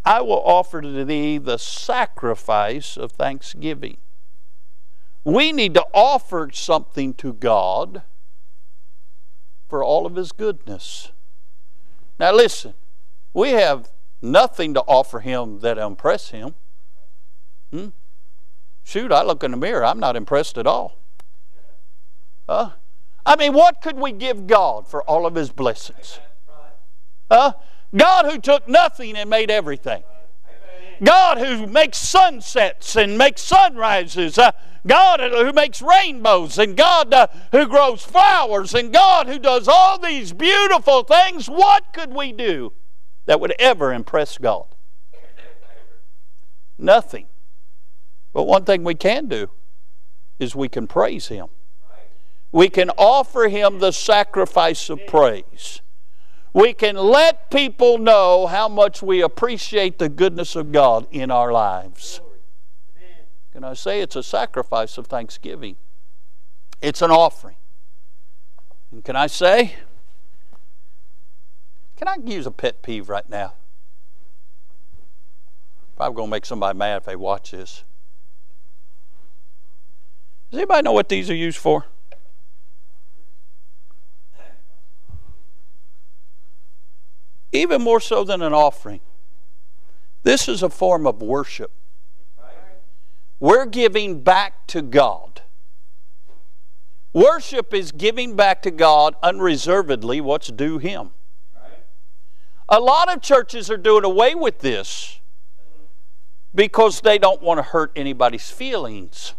I 0.03 0.21
will 0.21 0.41
offer 0.43 0.81
to 0.81 1.05
thee 1.05 1.37
the 1.37 1.59
sacrifice 1.59 2.97
of 2.97 3.11
thanksgiving. 3.11 3.97
We 5.23 5.51
need 5.51 5.75
to 5.75 5.85
offer 5.93 6.49
something 6.51 7.13
to 7.13 7.33
God 7.33 8.01
for 9.69 9.83
all 9.83 10.07
of 10.07 10.15
his 10.15 10.31
goodness. 10.31 11.11
Now, 12.19 12.33
listen, 12.33 12.73
we 13.31 13.51
have 13.51 13.91
nothing 14.23 14.73
to 14.73 14.81
offer 14.81 15.19
him 15.19 15.59
that 15.59 15.77
impress 15.77 16.31
him. 16.31 16.55
Hmm? 17.71 17.89
Shoot, 18.83 19.11
I 19.11 19.21
look 19.21 19.43
in 19.43 19.51
the 19.51 19.57
mirror, 19.57 19.85
I'm 19.85 19.99
not 19.99 20.15
impressed 20.15 20.57
at 20.57 20.65
all. 20.65 20.97
Huh? 22.49 22.71
I 23.23 23.35
mean, 23.35 23.53
what 23.53 23.83
could 23.83 23.97
we 23.97 24.13
give 24.13 24.47
God 24.47 24.87
for 24.87 25.03
all 25.03 25.27
of 25.27 25.35
his 25.35 25.51
blessings? 25.51 26.19
Huh? 27.29 27.53
God 27.95 28.25
who 28.25 28.39
took 28.39 28.67
nothing 28.67 29.15
and 29.15 29.29
made 29.29 29.51
everything. 29.51 30.03
God 31.03 31.37
who 31.37 31.67
makes 31.67 31.97
sunsets 31.97 32.95
and 32.95 33.17
makes 33.17 33.41
sunrises. 33.41 34.37
Uh, 34.37 34.51
God 34.85 35.19
who 35.19 35.53
makes 35.53 35.81
rainbows 35.81 36.57
and 36.57 36.75
God 36.75 37.13
uh, 37.13 37.27
who 37.51 37.67
grows 37.67 38.03
flowers 38.03 38.73
and 38.73 38.91
God 38.91 39.27
who 39.27 39.39
does 39.39 39.67
all 39.67 39.97
these 39.97 40.33
beautiful 40.33 41.03
things. 41.03 41.47
What 41.47 41.93
could 41.93 42.13
we 42.13 42.31
do 42.31 42.73
that 43.25 43.39
would 43.39 43.53
ever 43.59 43.93
impress 43.93 44.37
God? 44.37 44.65
Nothing. 46.77 47.27
But 48.33 48.43
one 48.43 48.65
thing 48.65 48.83
we 48.83 48.95
can 48.95 49.27
do 49.27 49.51
is 50.39 50.55
we 50.55 50.67
can 50.67 50.87
praise 50.87 51.27
Him. 51.27 51.47
We 52.51 52.69
can 52.69 52.89
offer 52.91 53.47
Him 53.47 53.79
the 53.79 53.91
sacrifice 53.91 54.89
of 54.89 54.99
praise 55.07 55.81
we 56.53 56.73
can 56.73 56.95
let 56.95 57.49
people 57.49 57.97
know 57.97 58.45
how 58.45 58.69
much 58.69 59.01
we 59.01 59.21
appreciate 59.21 59.97
the 59.97 60.07
goodness 60.07 60.55
of 60.55 60.71
God 60.71 61.07
in 61.11 61.31
our 61.31 61.51
lives. 61.51 62.21
Can 63.51 63.63
I 63.63 63.73
say 63.73 64.01
it's 64.01 64.15
a 64.15 64.23
sacrifice 64.23 64.97
of 64.97 65.07
thanksgiving? 65.07 65.75
It's 66.81 67.01
an 67.01 67.11
offering. 67.11 67.55
And 68.91 69.03
can 69.03 69.15
I 69.15 69.27
say, 69.27 69.75
can 71.95 72.07
I 72.07 72.17
use 72.23 72.45
a 72.45 72.51
pet 72.51 72.83
peeve 72.83 73.09
right 73.09 73.27
now? 73.27 73.53
Probably 75.95 76.15
going 76.15 76.27
to 76.27 76.31
make 76.31 76.45
somebody 76.45 76.77
mad 76.77 76.97
if 76.97 77.05
they 77.05 77.15
watch 77.15 77.51
this. 77.51 77.83
Does 80.51 80.59
anybody 80.59 80.83
know 80.83 80.91
what 80.91 81.09
these 81.09 81.29
are 81.29 81.35
used 81.35 81.57
for? 81.57 81.85
Even 87.53 87.81
more 87.81 87.99
so 87.99 88.23
than 88.23 88.41
an 88.41 88.53
offering. 88.53 88.99
This 90.23 90.49
is 90.49 90.63
a 90.63 90.69
form 90.69 91.05
of 91.05 91.21
worship. 91.21 91.71
We're 93.39 93.65
giving 93.65 94.21
back 94.21 94.67
to 94.67 94.81
God. 94.81 95.41
Worship 97.13 97.73
is 97.73 97.91
giving 97.91 98.35
back 98.35 98.61
to 98.63 98.71
God 98.71 99.15
unreservedly 99.21 100.19
what's 100.19 100.47
due 100.47 100.79
Him. 100.79 101.11
A 102.67 102.79
lot 102.79 103.13
of 103.13 103.21
churches 103.21 103.69
are 103.69 103.77
doing 103.77 104.03
away 104.03 104.33
with 104.33 104.59
this 104.59 105.19
because 106.55 107.01
they 107.01 107.17
don't 107.17 107.41
want 107.41 107.59
to 107.59 107.63
hurt 107.63 107.91
anybody's 107.95 108.49
feelings. 108.49 109.35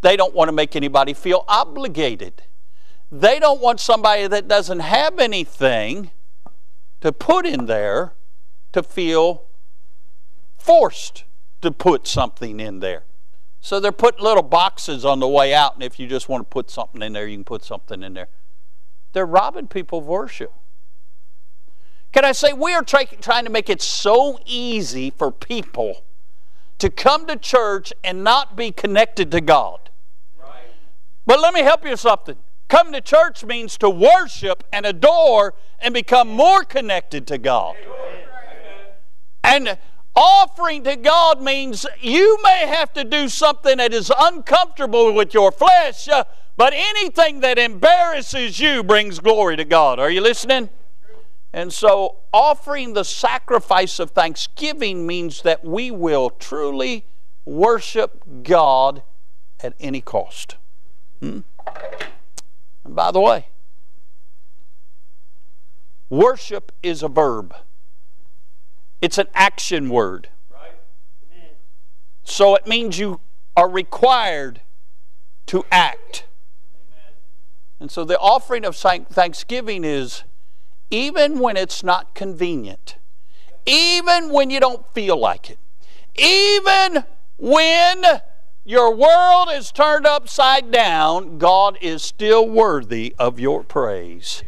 They 0.00 0.16
don't 0.16 0.34
want 0.34 0.48
to 0.48 0.52
make 0.52 0.76
anybody 0.76 1.12
feel 1.12 1.44
obligated. 1.48 2.42
They 3.10 3.38
don't 3.38 3.60
want 3.60 3.80
somebody 3.80 4.28
that 4.28 4.46
doesn't 4.48 4.80
have 4.80 5.18
anything 5.18 6.12
to 7.00 7.12
put 7.12 7.46
in 7.46 7.66
there 7.66 8.14
to 8.72 8.82
feel 8.82 9.44
forced 10.56 11.24
to 11.62 11.70
put 11.70 12.06
something 12.06 12.60
in 12.60 12.80
there. 12.80 13.04
So 13.60 13.80
they're 13.80 13.92
putting 13.92 14.24
little 14.24 14.42
boxes 14.42 15.04
on 15.04 15.20
the 15.20 15.28
way 15.28 15.52
out, 15.52 15.74
and 15.74 15.82
if 15.82 15.98
you 15.98 16.06
just 16.06 16.28
want 16.28 16.48
to 16.48 16.52
put 16.52 16.70
something 16.70 17.02
in 17.02 17.12
there, 17.12 17.26
you 17.26 17.36
can 17.36 17.44
put 17.44 17.64
something 17.64 18.02
in 18.02 18.14
there. 18.14 18.28
They're 19.12 19.26
robbing 19.26 19.68
people 19.68 19.98
of 19.98 20.06
worship. 20.06 20.52
Can 22.12 22.24
I 22.24 22.32
say, 22.32 22.52
we 22.52 22.72
are 22.74 22.82
try, 22.82 23.04
trying 23.04 23.44
to 23.44 23.50
make 23.50 23.68
it 23.68 23.82
so 23.82 24.38
easy 24.46 25.10
for 25.10 25.30
people 25.30 26.04
to 26.78 26.90
come 26.90 27.26
to 27.26 27.36
church 27.36 27.92
and 28.02 28.24
not 28.24 28.56
be 28.56 28.70
connected 28.70 29.30
to 29.32 29.40
God. 29.40 29.90
Right. 30.40 30.50
But 31.26 31.40
let 31.40 31.52
me 31.52 31.60
help 31.60 31.84
you 31.84 31.90
with 31.90 32.00
something. 32.00 32.36
Come 32.68 32.92
to 32.92 33.00
church 33.00 33.44
means 33.44 33.78
to 33.78 33.88
worship 33.88 34.62
and 34.72 34.84
adore 34.84 35.54
and 35.80 35.94
become 35.94 36.28
more 36.28 36.64
connected 36.64 37.26
to 37.28 37.38
God. 37.38 37.76
And 39.42 39.78
offering 40.14 40.84
to 40.84 40.96
God 40.96 41.40
means 41.40 41.86
you 42.00 42.38
may 42.42 42.66
have 42.66 42.92
to 42.92 43.04
do 43.04 43.28
something 43.28 43.78
that 43.78 43.94
is 43.94 44.12
uncomfortable 44.18 45.14
with 45.14 45.32
your 45.32 45.50
flesh, 45.50 46.08
uh, 46.08 46.24
but 46.56 46.72
anything 46.74 47.40
that 47.40 47.58
embarrasses 47.58 48.60
you 48.60 48.82
brings 48.82 49.20
glory 49.20 49.56
to 49.56 49.64
God. 49.64 49.98
Are 49.98 50.10
you 50.10 50.20
listening? 50.20 50.68
And 51.52 51.72
so, 51.72 52.16
offering 52.32 52.92
the 52.92 53.04
sacrifice 53.04 53.98
of 53.98 54.10
thanksgiving 54.10 55.06
means 55.06 55.40
that 55.42 55.64
we 55.64 55.90
will 55.90 56.28
truly 56.28 57.06
worship 57.46 58.22
God 58.42 59.02
at 59.60 59.72
any 59.80 60.02
cost. 60.02 60.56
Hmm? 61.20 61.40
And 62.88 62.96
by 62.96 63.10
the 63.10 63.20
way, 63.20 63.48
worship 66.08 66.72
is 66.82 67.02
a 67.02 67.08
verb, 67.08 67.54
it's 69.02 69.18
an 69.18 69.26
action 69.34 69.90
word. 69.90 70.30
So 72.24 72.54
it 72.54 72.66
means 72.66 72.98
you 72.98 73.20
are 73.58 73.68
required 73.68 74.62
to 75.48 75.66
act. 75.70 76.24
And 77.78 77.90
so 77.90 78.04
the 78.06 78.18
offering 78.18 78.64
of 78.64 78.74
thanksgiving 78.74 79.84
is 79.84 80.22
even 80.90 81.40
when 81.40 81.58
it's 81.58 81.84
not 81.84 82.14
convenient, 82.14 82.96
even 83.66 84.32
when 84.32 84.48
you 84.48 84.60
don't 84.60 84.86
feel 84.94 85.18
like 85.18 85.50
it, 85.50 85.58
even 86.16 87.04
when 87.36 88.02
your 88.68 88.94
world 88.94 89.48
is 89.50 89.72
turned 89.72 90.06
upside 90.06 90.70
down, 90.70 91.38
God 91.38 91.78
is 91.80 92.02
still 92.02 92.46
worthy 92.46 93.14
of 93.18 93.40
your 93.40 93.64
praise. 93.64 94.42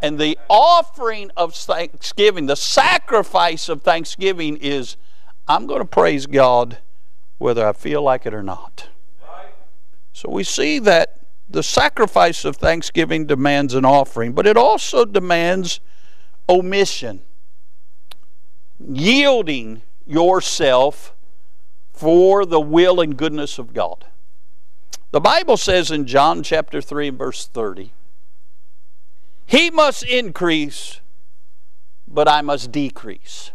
And 0.00 0.20
the 0.20 0.38
offering 0.48 1.32
of 1.36 1.52
thanksgiving, 1.52 2.46
the 2.46 2.54
sacrifice 2.54 3.68
of 3.68 3.82
thanksgiving 3.82 4.56
is 4.58 4.96
I'm 5.48 5.66
going 5.66 5.80
to 5.80 5.84
praise 5.84 6.26
God 6.26 6.78
whether 7.38 7.66
I 7.66 7.72
feel 7.72 8.02
like 8.02 8.24
it 8.24 8.32
or 8.32 8.42
not. 8.44 8.88
So 10.12 10.30
we 10.30 10.44
see 10.44 10.78
that 10.78 11.18
the 11.48 11.64
sacrifice 11.64 12.44
of 12.44 12.54
thanksgiving 12.54 13.26
demands 13.26 13.74
an 13.74 13.84
offering, 13.84 14.32
but 14.32 14.46
it 14.46 14.56
also 14.56 15.04
demands 15.04 15.80
omission, 16.48 17.22
yielding 18.78 19.82
yourself 20.06 21.15
for 21.96 22.44
the 22.44 22.60
will 22.60 23.00
and 23.00 23.16
goodness 23.16 23.58
of 23.58 23.72
God. 23.72 24.04
The 25.12 25.20
Bible 25.20 25.56
says 25.56 25.90
in 25.90 26.06
John 26.06 26.42
chapter 26.42 26.82
3 26.82 27.08
and 27.08 27.18
verse 27.18 27.46
30, 27.46 27.90
He 29.46 29.70
must 29.70 30.02
increase, 30.02 31.00
but 32.06 32.28
I 32.28 32.42
must 32.42 32.70
decrease. 32.70 33.50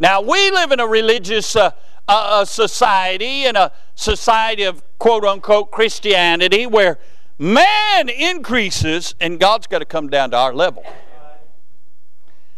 Now, 0.00 0.20
we 0.20 0.50
live 0.50 0.72
in 0.72 0.80
a 0.80 0.88
religious 0.88 1.54
uh, 1.54 1.70
uh, 2.08 2.44
society, 2.44 3.44
in 3.44 3.54
a 3.54 3.70
society 3.94 4.64
of 4.64 4.82
quote 4.98 5.24
unquote 5.24 5.70
Christianity, 5.70 6.66
where 6.66 6.98
man 7.38 8.08
increases 8.08 9.14
and 9.20 9.38
God's 9.38 9.68
got 9.68 9.78
to 9.78 9.84
come 9.84 10.08
down 10.10 10.32
to 10.32 10.36
our 10.36 10.52
level. 10.52 10.84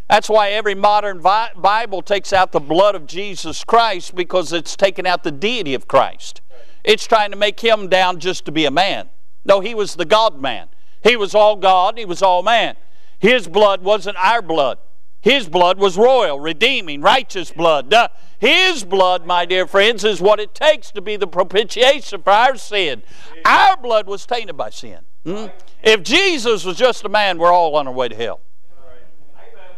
That's 0.09 0.29
why 0.29 0.51
every 0.51 0.75
modern 0.75 1.21
Bible 1.21 2.03
takes 2.03 2.33
out 2.33 2.53
the 2.53 2.61
blood 2.61 2.95
of 2.95 3.07
Jesus 3.07 3.65
Christ 3.65 4.15
because 4.15 4.53
it's 4.53 4.77
taken 4.77 5.05
out 5.05 5.25
the 5.25 5.33
deity 5.33 5.75
of 5.75 5.89
Christ. 5.89 6.41
It's 6.85 7.07
trying 7.07 7.33
to 7.33 7.37
make 7.37 7.59
him 7.61 7.89
down 7.89 8.21
just 8.21 8.45
to 8.45 8.53
be 8.53 8.65
a 8.65 8.71
man. 8.71 9.09
No, 9.45 9.61
he 9.61 9.75
was 9.75 9.97
the 9.97 10.05
God 10.05 10.41
man. 10.41 10.69
He 11.03 11.17
was 11.17 11.35
all 11.35 11.57
God, 11.57 11.99
he 11.99 12.05
was 12.05 12.23
all 12.23 12.43
man. 12.43 12.77
His 13.19 13.49
blood 13.49 13.83
wasn't 13.83 14.17
our 14.19 14.43
blood. 14.43 14.79
His 15.21 15.49
blood 15.49 15.79
was 15.79 15.97
royal, 15.99 16.39
redeeming, 16.39 17.01
righteous 17.01 17.51
blood. 17.51 17.93
Uh, 17.93 18.09
his 18.39 18.85
blood, 18.85 19.27
my 19.27 19.45
dear 19.45 19.67
friends, 19.67 20.05
is 20.05 20.21
what 20.21 20.39
it 20.39 20.55
takes 20.55 20.93
to 20.93 21.01
be 21.01 21.17
the 21.17 21.27
propitiation 21.27 22.23
for 22.23 22.31
our 22.31 22.57
sin. 22.57 23.03
Our 23.45 23.77
blood 23.77 24.07
was 24.07 24.25
tainted 24.25 24.57
by 24.57 24.71
sin. 24.71 25.01
Hmm? 25.25 25.47
If 25.83 26.05
Jesus 26.05 26.65
was 26.65 26.77
just 26.77 27.05
a 27.05 27.09
man, 27.09 27.39
we're 27.39 27.51
all 27.51 27.75
on 27.75 27.89
our 27.89 27.93
way 27.93 28.07
to 28.07 28.15
hell. 28.15 28.41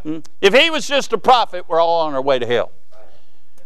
Hmm? 0.02 0.18
If 0.40 0.54
he 0.54 0.70
was 0.70 0.86
just 0.86 1.12
a 1.12 1.18
prophet, 1.18 1.64
we're 1.68 1.80
all 1.80 2.00
on 2.00 2.14
our 2.14 2.22
way 2.22 2.38
to 2.38 2.46
hell. 2.46 2.72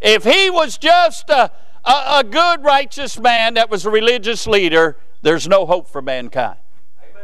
If 0.01 0.25
he 0.25 0.51
was 0.51 0.79
just 0.79 1.31
a, 1.31 1.51
a, 1.85 2.19
a 2.19 2.25
good, 2.25 2.65
righteous 2.65 3.19
man 3.19 3.55
that 3.55 3.71
was 3.71 3.87
a 3.87 3.91
religious 3.91 4.47
leader, 4.47 4.97
there's 5.23 5.47
no 5.47 5.67
hope 5.67 5.89
for 5.89 6.03
mankind. 6.03 6.59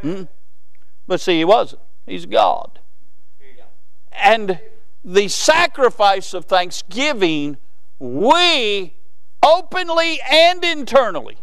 Hmm? 0.02 0.22
But 1.06 1.20
see, 1.20 1.38
he 1.38 1.44
wasn't. 1.44 1.82
He's 2.06 2.26
God. 2.26 2.78
And 4.12 4.60
the 5.04 5.28
sacrifice 5.28 6.34
of 6.34 6.44
thanksgiving, 6.44 7.56
we 7.98 8.94
openly 9.42 10.20
and 10.20 10.64
internally 10.64 11.38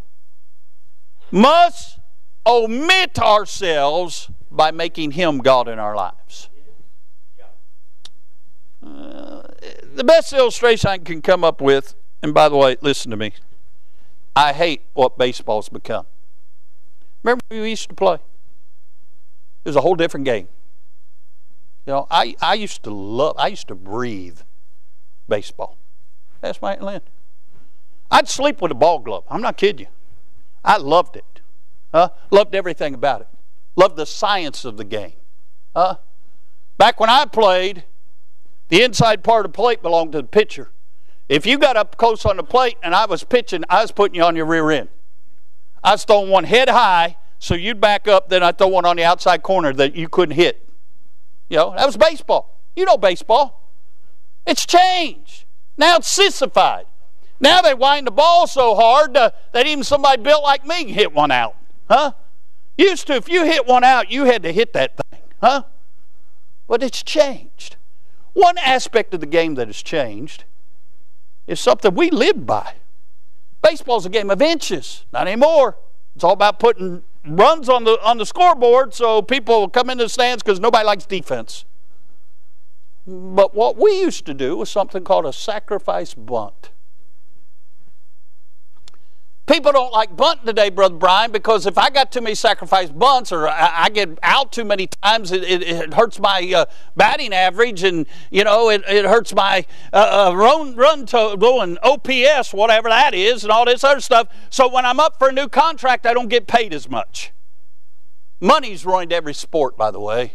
must 1.31 1.99
omit 2.45 3.19
ourselves 3.19 4.29
by 4.51 4.71
making 4.71 5.11
Him 5.11 5.39
God 5.39 5.67
in 5.67 5.79
our 5.79 5.95
lives. 5.95 6.49
Uh, 8.85 9.41
the 9.95 10.03
best 10.03 10.33
illustration 10.33 10.89
I 10.89 10.97
can 10.97 11.21
come 11.21 11.43
up 11.43 11.61
with, 11.61 11.95
and 12.21 12.33
by 12.33 12.49
the 12.49 12.57
way, 12.57 12.77
listen 12.81 13.11
to 13.11 13.17
me, 13.17 13.33
I 14.35 14.53
hate 14.53 14.83
what 14.93 15.17
baseball's 15.17 15.69
become. 15.69 16.05
Remember 17.23 17.41
when 17.49 17.61
we 17.61 17.69
used 17.69 17.89
to 17.89 17.95
play? 17.95 18.15
It 18.15 19.69
was 19.69 19.75
a 19.75 19.81
whole 19.81 19.95
different 19.95 20.25
game. 20.25 20.47
You 21.85 21.93
know, 21.93 22.07
I, 22.11 22.35
I 22.41 22.55
used 22.55 22.83
to 22.83 22.89
love, 22.91 23.35
I 23.37 23.47
used 23.47 23.67
to 23.69 23.75
breathe 23.75 24.39
baseball. 25.27 25.77
That's 26.41 26.61
my 26.61 26.77
land. 26.77 27.03
I'd 28.11 28.27
sleep 28.27 28.61
with 28.61 28.71
a 28.71 28.75
ball 28.75 28.99
glove. 28.99 29.23
I'm 29.29 29.41
not 29.41 29.57
kidding 29.57 29.87
you. 29.87 29.91
I 30.63 30.77
loved 30.77 31.15
it. 31.15 31.41
Huh? 31.93 32.09
Loved 32.29 32.53
everything 32.53 32.93
about 32.93 33.21
it. 33.21 33.27
Loved 33.75 33.95
the 33.95 34.05
science 34.05 34.65
of 34.65 34.77
the 34.77 34.83
game. 34.83 35.13
Huh? 35.75 35.97
Back 36.77 36.99
when 36.99 37.09
I 37.09 37.25
played, 37.25 37.83
the 38.69 38.81
inside 38.81 39.23
part 39.23 39.45
of 39.45 39.51
the 39.51 39.55
plate 39.55 39.81
belonged 39.81 40.13
to 40.13 40.21
the 40.21 40.27
pitcher. 40.27 40.71
If 41.27 41.45
you 41.45 41.57
got 41.57 41.75
up 41.75 41.97
close 41.97 42.25
on 42.25 42.37
the 42.37 42.43
plate 42.43 42.77
and 42.83 42.93
I 42.93 43.05
was 43.05 43.23
pitching, 43.23 43.63
I 43.69 43.81
was 43.81 43.91
putting 43.91 44.15
you 44.15 44.23
on 44.23 44.35
your 44.35 44.45
rear 44.45 44.69
end. 44.71 44.89
I 45.83 45.91
was 45.91 46.03
throwing 46.03 46.29
one 46.29 46.43
head 46.43 46.69
high, 46.69 47.17
so 47.39 47.53
you'd 47.55 47.81
back 47.81 48.07
up, 48.07 48.29
then 48.29 48.43
I'd 48.43 48.57
throw 48.57 48.67
one 48.67 48.85
on 48.85 48.97
the 48.97 49.03
outside 49.03 49.43
corner 49.43 49.73
that 49.73 49.95
you 49.95 50.07
couldn't 50.07 50.35
hit. 50.35 50.67
You 51.49 51.57
know, 51.57 51.73
that 51.75 51.85
was 51.85 51.97
baseball. 51.97 52.59
You 52.75 52.85
know 52.85 52.97
baseball. 52.97 53.71
It's 54.45 54.65
changed. 54.65 55.45
Now 55.77 55.97
it's 55.97 56.07
sissified. 56.07 56.85
Now 57.39 57.61
they 57.61 57.73
wind 57.73 58.07
the 58.07 58.11
ball 58.11 58.47
so 58.47 58.75
hard 58.75 59.15
uh, 59.17 59.31
that 59.51 59.67
even 59.67 59.83
somebody 59.83 60.21
built 60.21 60.43
like 60.43 60.65
me 60.65 60.85
can 60.85 60.93
hit 60.93 61.13
one 61.13 61.31
out. 61.31 61.55
Huh? 61.89 62.13
Used 62.77 63.07
to, 63.07 63.13
if 63.13 63.29
you 63.29 63.45
hit 63.45 63.65
one 63.65 63.83
out, 63.83 64.11
you 64.11 64.25
had 64.25 64.43
to 64.43 64.51
hit 64.51 64.73
that 64.73 64.97
thing. 64.97 65.21
Huh? 65.41 65.63
But 66.67 66.81
it's 66.81 67.03
changed. 67.03 67.77
One 68.35 68.57
aspect 68.57 69.13
of 69.13 69.21
the 69.21 69.25
game 69.25 69.55
that 69.55 69.67
has 69.67 69.81
changed 69.81 70.43
is 71.47 71.57
something 71.57 71.95
we 71.95 72.11
live 72.11 72.45
by. 72.45 72.73
Baseball's 73.63 74.05
a 74.05 74.09
game 74.09 74.29
of 74.29 74.41
inches, 74.41 75.05
not 75.13 75.25
anymore. 75.25 75.77
It's 76.15 76.23
all 76.23 76.33
about 76.33 76.59
putting 76.59 77.03
runs 77.25 77.69
on 77.69 77.85
the 77.85 77.97
on 78.03 78.17
the 78.17 78.25
scoreboard 78.25 78.93
so 78.93 79.21
people 79.21 79.69
come 79.69 79.89
into 79.89 80.03
the 80.03 80.09
stands 80.09 80.43
because 80.43 80.59
nobody 80.59 80.85
likes 80.85 81.05
defense. 81.05 81.63
But 83.07 83.55
what 83.55 83.77
we 83.77 84.01
used 84.01 84.25
to 84.25 84.33
do 84.33 84.57
was 84.57 84.69
something 84.69 85.05
called 85.05 85.25
a 85.25 85.33
sacrifice 85.33 86.13
bunt. 86.13 86.71
People 89.47 89.71
don't 89.73 89.91
like 89.91 90.15
bunting 90.15 90.47
today, 90.47 90.71
Brother 90.71 90.95
Brian, 90.95 91.31
because 91.31 91.67
if 91.67 91.77
I 91.77 91.91
got 91.91 92.11
too 92.11 92.21
many 92.21 92.33
sacrifice 92.33 92.89
bunts 92.89 93.31
or 93.31 93.47
I, 93.47 93.89
get 93.89 94.17
out 94.23 94.51
too 94.51 94.65
many 94.65 94.87
times, 94.87 95.31
it, 95.31 95.43
it, 95.43 95.61
it 95.61 95.93
hurts 95.93 96.19
my 96.19 96.51
uh, 96.55 96.65
batting 96.95 97.31
average 97.31 97.83
and, 97.83 98.07
you 98.31 98.43
know, 98.43 98.69
it, 98.71 98.83
it 98.87 99.05
hurts 99.05 99.35
my 99.35 99.65
uh, 99.93 100.29
uh, 100.29 100.35
run, 100.35 100.75
run 100.75 101.05
total 101.05 101.61
and 101.61 101.77
OPS, 101.83 102.55
whatever 102.55 102.89
that 102.89 103.13
is, 103.13 103.43
and 103.43 103.51
all 103.51 103.65
this 103.65 103.83
other 103.83 104.01
stuff. 104.01 104.29
So 104.49 104.67
when 104.67 104.83
I'm 104.83 104.99
up 104.99 105.19
for 105.19 105.29
a 105.29 105.31
new 105.31 105.47
contract, 105.47 106.07
I 106.07 106.15
don't 106.15 106.29
get 106.29 106.47
paid 106.47 106.73
as 106.73 106.89
much. 106.89 107.31
Money's 108.39 108.83
ruined 108.83 109.13
every 109.13 109.35
sport, 109.35 109.77
by 109.77 109.91
the 109.91 109.99
way. 109.99 110.33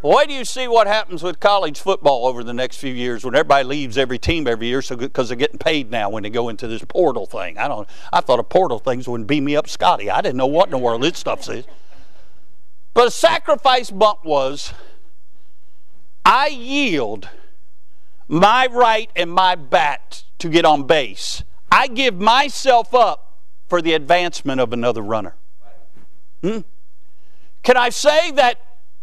Why 0.00 0.24
do 0.24 0.32
you 0.32 0.46
see 0.46 0.66
what 0.66 0.86
happens 0.86 1.22
with 1.22 1.40
college 1.40 1.78
football 1.78 2.26
over 2.26 2.42
the 2.42 2.54
next 2.54 2.78
few 2.78 2.92
years 2.92 3.22
when 3.22 3.34
everybody 3.34 3.64
leaves 3.64 3.98
every 3.98 4.18
team 4.18 4.46
every 4.46 4.68
year 4.68 4.80
so 4.80 4.96
because 4.96 5.28
they're 5.28 5.36
getting 5.36 5.58
paid 5.58 5.90
now 5.90 6.08
when 6.08 6.22
they 6.22 6.30
go 6.30 6.48
into 6.48 6.66
this 6.66 6.82
portal 6.84 7.26
thing? 7.26 7.58
I 7.58 7.68
don't. 7.68 7.86
I 8.10 8.22
thought 8.22 8.38
a 8.38 8.42
portal 8.42 8.78
things 8.78 9.06
wouldn't 9.06 9.28
beam 9.28 9.44
me 9.44 9.56
up, 9.56 9.68
Scotty. 9.68 10.10
I 10.10 10.22
didn't 10.22 10.38
know 10.38 10.46
what 10.46 10.66
in 10.66 10.70
the 10.70 10.78
world 10.78 11.02
this 11.02 11.18
stuff 11.18 11.48
is. 11.50 11.66
But 12.94 13.08
a 13.08 13.10
sacrifice 13.10 13.90
bunt 13.90 14.24
was, 14.24 14.72
I 16.24 16.48
yield 16.48 17.28
my 18.26 18.68
right 18.70 19.10
and 19.14 19.30
my 19.30 19.54
bat 19.54 20.24
to 20.38 20.48
get 20.48 20.64
on 20.64 20.86
base. 20.86 21.44
I 21.70 21.88
give 21.88 22.18
myself 22.18 22.94
up 22.94 23.38
for 23.68 23.82
the 23.82 23.92
advancement 23.92 24.60
of 24.62 24.72
another 24.72 25.02
runner. 25.02 25.34
Hmm? 26.42 26.60
Can 27.62 27.76
I 27.76 27.90
say 27.90 28.30
that 28.32 28.58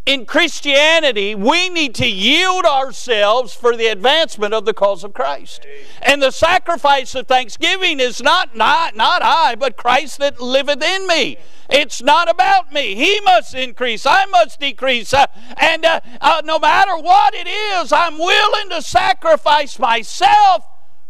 in 0.07 0.25
Christianity, 0.25 1.35
we 1.35 1.67
need 1.67 1.93
to 1.95 2.07
yield 2.07 2.63
ourselves 2.63 3.53
for 3.53 3.75
the 3.75 3.87
advancement 3.87 4.53
of 4.53 4.63
the 4.63 4.73
cause 4.73 5.03
of 5.03 5.13
Christ. 5.13 5.67
And 6.01 6.23
the 6.23 6.31
sacrifice 6.31 7.13
of 7.13 7.27
thanksgiving 7.27 7.99
is 7.99 8.23
not, 8.23 8.55
not, 8.55 8.95
not 8.95 9.21
I, 9.21 9.55
but 9.55 9.75
Christ 9.75 10.19
that 10.19 10.39
liveth 10.39 10.81
in 10.81 11.07
me. 11.07 11.37
It's 11.69 12.01
not 12.01 12.29
about 12.29 12.71
me. 12.71 12.95
He 12.95 13.19
must 13.19 13.53
increase. 13.53 14.05
I 14.05 14.25
must 14.27 14.61
decrease. 14.61 15.13
Uh, 15.13 15.25
and 15.57 15.83
uh, 15.83 15.99
uh, 16.21 16.41
no 16.45 16.57
matter 16.57 16.97
what 16.97 17.33
it 17.33 17.47
is, 17.47 17.91
I'm 17.91 18.17
willing 18.17 18.69
to 18.69 18.81
sacrifice 18.81 19.77
myself 19.77 20.63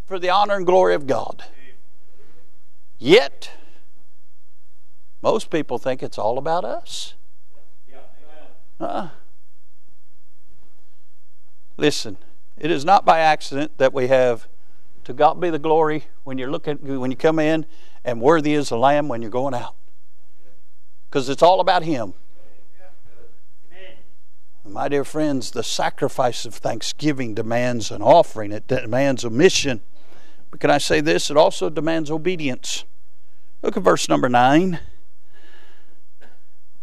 for 0.07 0.17
the 0.17 0.31
honor 0.31 0.55
and 0.55 0.65
glory 0.65 0.95
of 0.95 1.05
God. 1.05 1.43
Yet, 2.97 3.51
most 5.21 5.51
people 5.51 5.77
think 5.77 6.01
it's 6.01 6.17
all 6.17 6.39
about 6.39 6.65
us. 6.65 7.13
Uh-uh. 8.79 9.09
Listen, 11.77 12.17
it 12.57 12.71
is 12.71 12.83
not 12.83 13.05
by 13.05 13.19
accident 13.19 13.77
that 13.77 13.93
we 13.93 14.07
have 14.07 14.47
to 15.03 15.13
God 15.13 15.39
be 15.39 15.49
the 15.49 15.59
glory 15.59 16.05
when 16.23 16.37
you're 16.37 16.51
looking 16.51 16.77
when 16.99 17.11
you 17.11 17.17
come 17.17 17.39
in 17.39 17.65
and 18.03 18.19
worthy 18.19 18.53
is 18.53 18.69
the 18.69 18.77
lamb 18.77 19.07
when 19.07 19.21
you're 19.21 19.31
going 19.31 19.53
out. 19.53 19.75
Because 21.09 21.29
it's 21.29 21.41
all 21.41 21.59
about 21.59 21.83
him. 21.83 22.13
My 24.65 24.89
dear 24.89 25.05
friends, 25.05 25.51
the 25.51 25.63
sacrifice 25.63 26.45
of 26.45 26.53
thanksgiving 26.53 27.33
demands 27.33 27.89
an 27.89 28.01
offering. 28.01 28.51
It 28.51 28.67
demands 28.67 29.23
a 29.23 29.29
mission. 29.29 29.79
But 30.51 30.59
can 30.59 30.69
I 30.69 30.77
say 30.77 30.99
this? 30.99 31.29
It 31.29 31.37
also 31.37 31.69
demands 31.69 32.11
obedience. 32.11 32.83
Look 33.61 33.77
at 33.77 33.83
verse 33.83 34.09
number 34.09 34.27
9. 34.27 34.79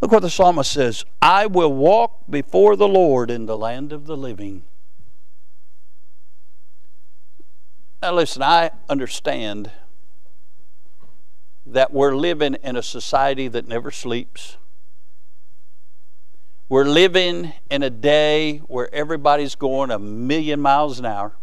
Look 0.05 0.11
what 0.11 0.21
the 0.21 0.29
psalmist 0.29 0.71
says 0.71 1.03
I 1.19 1.47
will 1.47 1.73
walk 1.73 2.25
before 2.29 2.75
the 2.75 2.87
Lord 2.87 3.31
in 3.31 3.47
the 3.47 3.57
land 3.57 3.91
of 3.91 4.05
the 4.05 4.15
living. 4.15 4.61
Now, 8.03 8.13
listen, 8.13 8.43
I 8.43 8.69
understand 8.87 9.71
that 11.65 11.91
we're 11.91 12.15
living 12.15 12.55
in 12.61 12.75
a 12.75 12.83
society 12.83 13.47
that 13.47 13.67
never 13.67 13.89
sleeps. 13.89 14.57
We're 16.69 16.85
living 16.85 17.53
in 17.71 17.81
a 17.81 17.89
day 17.89 18.57
where 18.67 18.93
everybody's 18.93 19.55
going 19.55 19.89
a 19.89 19.97
million 19.97 20.61
miles 20.61 20.99
an 20.99 21.07
hour. 21.07 21.33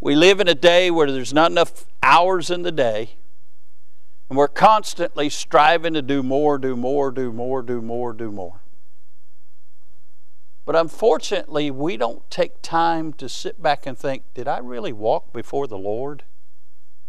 We 0.00 0.16
live 0.16 0.40
in 0.40 0.48
a 0.48 0.56
day 0.56 0.90
where 0.90 1.12
there's 1.12 1.32
not 1.32 1.52
enough 1.52 1.86
hours 2.02 2.50
in 2.50 2.62
the 2.62 2.72
day. 2.72 3.10
And 4.32 4.38
we're 4.38 4.48
constantly 4.48 5.28
striving 5.28 5.92
to 5.92 6.00
do 6.00 6.22
more, 6.22 6.56
do 6.56 6.74
more, 6.74 7.10
do 7.10 7.30
more, 7.34 7.60
do 7.60 7.82
more, 7.82 8.14
do 8.14 8.32
more. 8.32 8.62
But 10.64 10.74
unfortunately, 10.74 11.70
we 11.70 11.98
don't 11.98 12.30
take 12.30 12.62
time 12.62 13.12
to 13.12 13.28
sit 13.28 13.62
back 13.62 13.86
and 13.86 13.98
think, 13.98 14.22
did 14.32 14.48
I 14.48 14.56
really 14.56 14.90
walk 14.90 15.34
before 15.34 15.66
the 15.66 15.76
Lord 15.76 16.22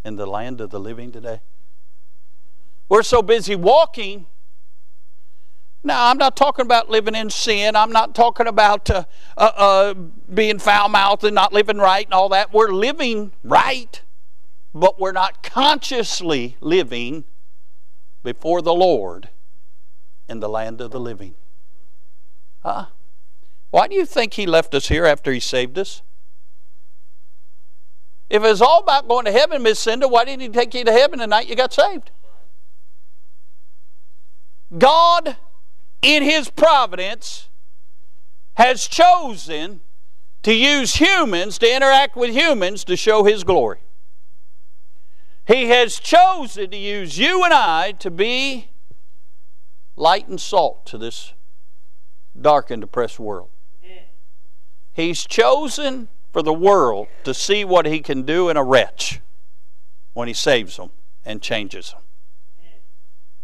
in 0.04 0.18
the 0.18 0.26
land 0.26 0.60
of 0.60 0.70
the 0.70 0.82
living 0.82 1.14
today? 1.14 1.40
We're 2.90 3.04
so 3.04 3.22
busy 3.22 3.56
walking. 3.56 4.26
Now, 5.82 6.10
I'm 6.10 6.18
not 6.18 6.36
talking 6.36 6.66
about 6.66 6.90
living 6.90 7.16
in 7.16 7.30
sin. 7.30 7.78
I'm 7.78 7.94
not 7.94 8.14
talking 8.14 8.48
about 8.48 8.90
uh, 8.90 9.06
uh, 9.38 9.52
uh, 9.56 9.94
being 9.94 10.60
foul 10.60 10.90
mouthed 10.90 11.24
and 11.24 11.36
not 11.36 11.54
living 11.54 11.78
right 11.78 12.06
and 12.06 12.14
all 12.14 12.28
that. 12.28 12.52
We're 12.52 12.74
living 12.74 13.32
right, 13.46 14.02
but 14.74 15.00
we're 15.00 15.12
not 15.12 15.44
consciously 15.44 16.58
living 16.60 17.26
before 18.24 18.62
the 18.62 18.74
Lord 18.74 19.30
in 20.28 20.40
the 20.40 20.50
land 20.50 20.82
of 20.82 20.92
the 20.92 21.00
living. 21.00 21.36
Huh? 22.64 22.88
Why 23.70 23.88
do 23.88 23.96
you 23.96 24.06
think 24.06 24.34
He 24.34 24.46
left 24.46 24.74
us 24.74 24.88
here 24.88 25.06
after 25.06 25.32
He 25.32 25.40
saved 25.40 25.78
us? 25.78 26.02
If 28.30 28.44
it 28.44 28.48
was 28.48 28.62
all 28.62 28.80
about 28.80 29.08
going 29.08 29.26
to 29.26 29.32
heaven, 29.32 29.62
Miss 29.62 29.80
Cinda, 29.80 30.08
why 30.08 30.26
didn't 30.26 30.42
He 30.42 30.50
take 30.50 30.74
you 30.74 30.84
to 30.86 30.92
heaven 30.92 31.20
the 31.20 31.28
night 31.28 31.48
you 31.48 31.56
got 31.56 31.74
saved? 31.74 32.10
God, 34.76 35.38
in 36.02 36.24
His 36.24 36.50
providence, 36.50 37.50
has 38.56 38.88
chosen 38.88 39.82
to 40.42 40.54
use 40.54 40.96
humans, 40.96 41.58
to 41.60 41.76
interact 41.76 42.16
with 42.16 42.32
humans, 42.32 42.84
to 42.86 42.96
show 42.96 43.24
His 43.24 43.44
glory. 43.44 43.80
He 45.54 45.66
has 45.66 46.00
chosen 46.00 46.72
to 46.72 46.78
use 46.78 47.20
you 47.20 47.44
and 47.44 47.54
I 47.54 47.92
to 48.00 48.10
be 48.10 48.70
light 49.96 50.28
and 50.28 50.42
salt 50.42 50.88
to 50.88 50.98
this 50.98 51.34
dark 52.40 52.72
and 52.72 52.82
depressed 52.82 53.20
world. 53.20 53.50
He's 54.94 55.28
chosen 55.28 56.08
for 56.32 56.42
the 56.42 56.54
world 56.54 57.08
to 57.24 57.36
see 57.36 57.64
what 57.64 57.86
he 57.86 58.00
can 58.00 58.24
do 58.24 58.50
in 58.50 58.58
a 58.58 58.64
wretch 58.64 59.22
when 60.14 60.28
he 60.28 60.34
saves 60.34 60.78
them 60.78 60.90
and 61.24 61.40
changes 61.40 61.92
them. 61.92 62.02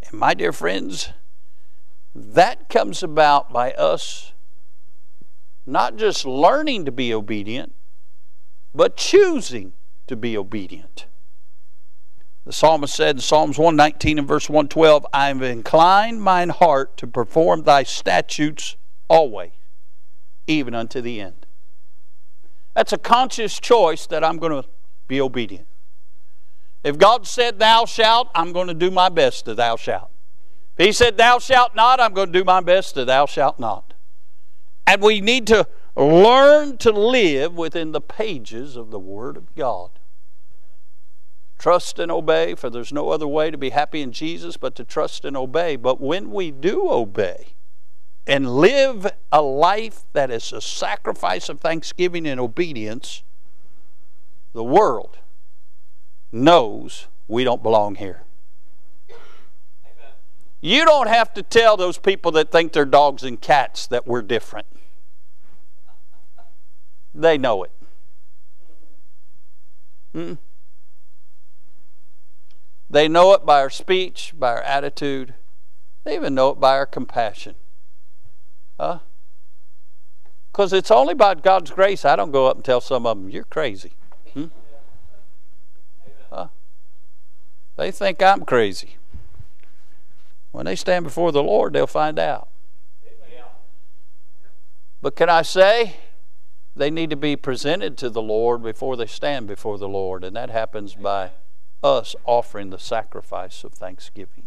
And 0.10 0.20
my 0.20 0.34
dear 0.34 0.52
friends, 0.52 1.10
that 2.16 2.70
comes 2.70 3.04
about 3.04 3.54
by 3.54 3.72
us 3.74 4.34
not 5.64 5.96
just 5.96 6.26
learning 6.26 6.86
to 6.86 6.92
be 6.92 7.14
obedient, 7.14 7.76
but 8.74 8.98
choosing 8.98 9.74
to 10.08 10.16
be 10.16 10.36
obedient. 10.36 11.06
The 12.46 12.54
psalmist 12.54 12.96
said 12.96 13.18
in 13.18 13.22
Psalms 13.22 13.58
119 13.58 14.20
and 14.20 14.28
verse 14.28 14.50
112, 14.50 15.06
I 15.14 15.28
have 15.28 15.42
inclined 15.42 16.22
mine 16.22 16.50
heart 16.50 16.98
to 16.98 17.08
perform 17.08 17.64
thy 17.64 17.84
statutes 17.84 18.78
always, 19.08 19.52
even 20.48 20.74
unto 20.74 21.02
the 21.02 21.22
end. 21.22 21.46
That's 22.74 22.94
a 22.94 22.98
conscious 22.98 23.60
choice 23.60 24.08
that 24.08 24.24
I'm 24.24 24.38
going 24.38 24.64
to 24.64 24.68
be 25.08 25.20
obedient. 25.20 25.68
If 26.84 26.98
God 26.98 27.28
said, 27.28 27.60
Thou 27.60 27.86
shalt, 27.86 28.30
I'm 28.34 28.54
going 28.54 28.68
to 28.68 28.74
do 28.74 28.90
my 28.90 29.10
best 29.10 29.46
to 29.46 29.54
thou 29.54 29.76
shalt. 29.76 30.12
If 30.78 30.86
He 30.86 30.92
said, 30.94 31.18
Thou 31.18 31.40
shalt 31.40 31.76
not, 31.76 32.00
I'm 32.00 32.14
going 32.14 32.32
to 32.32 32.40
do 32.40 32.46
my 32.46 32.62
best 32.62 32.96
to 32.96 33.06
thou 33.06 33.26
shalt 33.26 33.60
not. 33.60 33.94
And 34.88 35.02
we 35.02 35.20
need 35.20 35.46
to 35.48 35.68
learn 35.96 36.78
to 36.78 36.92
live 36.92 37.54
within 37.54 37.92
the 37.92 38.02
pages 38.02 38.78
of 38.78 38.92
the 38.92 39.00
Word 39.00 39.36
of 39.36 39.54
God. 39.56 39.99
Trust 41.60 42.00
and 42.00 42.10
obey, 42.10 42.56
for 42.56 42.70
there's 42.70 42.94
no 42.94 43.10
other 43.10 43.28
way 43.28 43.52
to 43.52 43.58
be 43.58 43.72
happy 43.72 44.02
in 44.02 44.14
Jesus 44.14 44.56
but 44.56 44.76
to 44.76 44.86
trust 44.86 45.26
and 45.26 45.36
obey. 45.36 45.76
But 45.76 46.00
when 46.00 46.32
we 46.32 46.52
do 46.52 46.90
obey 46.90 47.56
and 48.26 48.56
live 48.56 49.12
a 49.30 49.42
life 49.42 50.06
that 50.14 50.32
is 50.32 50.54
a 50.54 50.62
sacrifice 50.62 51.50
of 51.50 51.60
thanksgiving 51.60 52.26
and 52.26 52.40
obedience, 52.40 53.24
the 54.54 54.64
world 54.64 55.18
knows 56.32 57.08
we 57.28 57.44
don't 57.44 57.62
belong 57.62 57.96
here. 57.96 58.24
You 60.62 60.86
don't 60.86 61.08
have 61.08 61.34
to 61.34 61.44
tell 61.44 61.76
those 61.76 61.98
people 61.98 62.32
that 62.32 62.52
think 62.52 62.72
they're 62.72 62.86
dogs 62.86 63.24
and 63.24 63.40
cats 63.40 63.86
that 63.88 64.08
we're 64.08 64.22
different. 64.22 64.68
They 67.14 67.38
know 67.38 67.64
it. 67.64 67.72
Hmm? 70.14 70.34
They 72.90 73.08
know 73.08 73.34
it 73.34 73.46
by 73.46 73.60
our 73.60 73.70
speech, 73.70 74.34
by 74.38 74.52
our 74.52 74.62
attitude. 74.62 75.36
They 76.04 76.16
even 76.16 76.34
know 76.34 76.50
it 76.50 76.60
by 76.60 76.72
our 76.72 76.86
compassion. 76.86 77.56
Huh? 78.80 79.00
Because 80.52 80.74
it's 80.74 80.90
only 80.90 81.14
by 81.14 81.36
God's 81.36 81.72
grace 81.72 82.04
I 82.04 82.16
don't 82.16 82.32
go 82.32 82.48
up 82.48 82.56
and 82.56 82.66
tell 82.66 82.82
some 82.82 83.06
of 83.06 83.18
them, 83.18 83.30
you're 83.30 83.44
crazy. 83.44 83.94
Hmm? 84.34 84.46
Huh? 86.32 86.48
They 87.76 87.92
think 87.92 88.24
I'm 88.24 88.44
crazy. 88.44 88.98
When 90.52 90.66
they 90.66 90.76
stand 90.76 91.04
before 91.04 91.32
the 91.32 91.44
Lord, 91.44 91.74
they'll 91.74 91.86
find 91.86 92.18
out. 92.18 92.50
But 95.02 95.16
can 95.16 95.30
I 95.30 95.44
say, 95.44 95.98
they 96.76 96.90
need 96.90 97.10
to 97.12 97.16
be 97.16 97.36
presented 97.36 97.98
to 98.00 98.10
the 98.10 98.22
Lord 98.22 98.64
before 98.64 98.98
they 98.98 99.06
stand 99.06 99.48
before 99.48 99.78
the 99.78 99.88
Lord, 99.88 100.24
and 100.24 100.36
that 100.36 100.50
happens 100.50 100.96
by 100.96 101.32
us 101.84 102.16
offering 102.26 102.70
the 102.70 102.80
sacrifice 102.80 103.64
of 103.64 103.74
thanksgiving. 103.74 104.44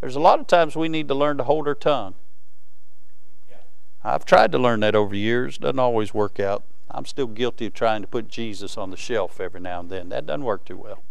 There's 0.00 0.16
a 0.16 0.20
lot 0.20 0.40
of 0.40 0.46
times 0.46 0.76
we 0.76 0.88
need 0.88 1.08
to 1.08 1.14
learn 1.14 1.38
to 1.38 1.44
hold 1.44 1.66
our 1.66 1.74
tongue. 1.74 2.14
I've 4.02 4.26
tried 4.26 4.52
to 4.52 4.58
learn 4.58 4.80
that 4.80 4.94
over 4.94 5.14
years. 5.14 5.56
Doesn't 5.56 5.78
always 5.78 6.12
work 6.12 6.38
out. 6.38 6.64
I'm 6.90 7.06
still 7.06 7.26
guilty 7.26 7.66
of 7.66 7.72
trying 7.72 8.02
to 8.02 8.06
put 8.06 8.28
Jesus 8.28 8.76
on 8.76 8.90
the 8.90 8.98
shelf 8.98 9.40
every 9.40 9.60
now 9.60 9.80
and 9.80 9.90
then. 9.90 10.10
That 10.10 10.26
doesn't 10.26 10.44
work 10.44 10.66
too 10.66 10.76
well. 10.76 11.02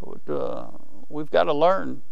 But 0.00 0.32
uh, 0.32 0.66
we've 1.08 1.30
got 1.30 1.44
to 1.44 1.52
learn 1.52 2.02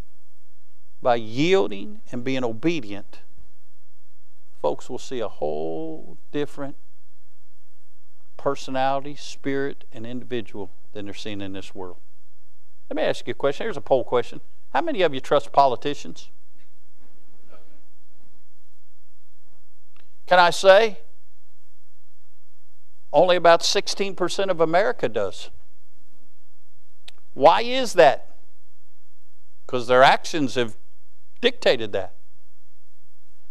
by 1.00 1.16
yielding 1.16 2.00
and 2.10 2.24
being 2.24 2.42
obedient. 2.42 3.20
Folks 4.60 4.90
will 4.90 4.98
see 4.98 5.20
a 5.20 5.28
whole 5.28 6.18
different 6.32 6.76
personality, 8.42 9.14
spirit, 9.14 9.84
and 9.92 10.04
individual 10.04 10.68
than 10.92 11.04
they're 11.04 11.14
seeing 11.14 11.40
in 11.40 11.52
this 11.52 11.76
world. 11.76 11.98
Let 12.90 12.96
me 12.96 13.02
ask 13.04 13.24
you 13.28 13.30
a 13.30 13.34
question. 13.34 13.64
Here's 13.64 13.76
a 13.76 13.80
poll 13.80 14.02
question. 14.02 14.40
How 14.72 14.80
many 14.80 15.02
of 15.02 15.14
you 15.14 15.20
trust 15.20 15.52
politicians? 15.52 16.28
Can 20.26 20.40
I 20.40 20.50
say? 20.50 20.98
Only 23.12 23.36
about 23.36 23.60
16% 23.60 24.50
of 24.50 24.60
America 24.60 25.08
does. 25.08 25.50
Why 27.34 27.62
is 27.62 27.92
that? 27.92 28.34
Because 29.64 29.86
their 29.86 30.02
actions 30.02 30.56
have 30.56 30.76
dictated 31.40 31.92
that. 31.92 32.14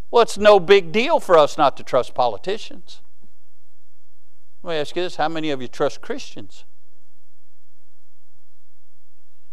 Well, 0.10 0.24
it's 0.24 0.38
no 0.38 0.60
big 0.60 0.92
deal 0.92 1.22
for 1.22 1.38
us 1.38 1.58
not 1.58 1.78
to 1.78 1.84
trust 1.84 2.14
politicians. 2.14 3.00
Let 4.64 4.72
me 4.72 4.78
ask 4.78 4.96
you 4.96 5.02
this 5.02 5.16
how 5.16 5.30
many 5.30 5.50
of 5.50 5.62
you 5.62 5.68
trust 5.68 6.02
Christians? 6.02 6.66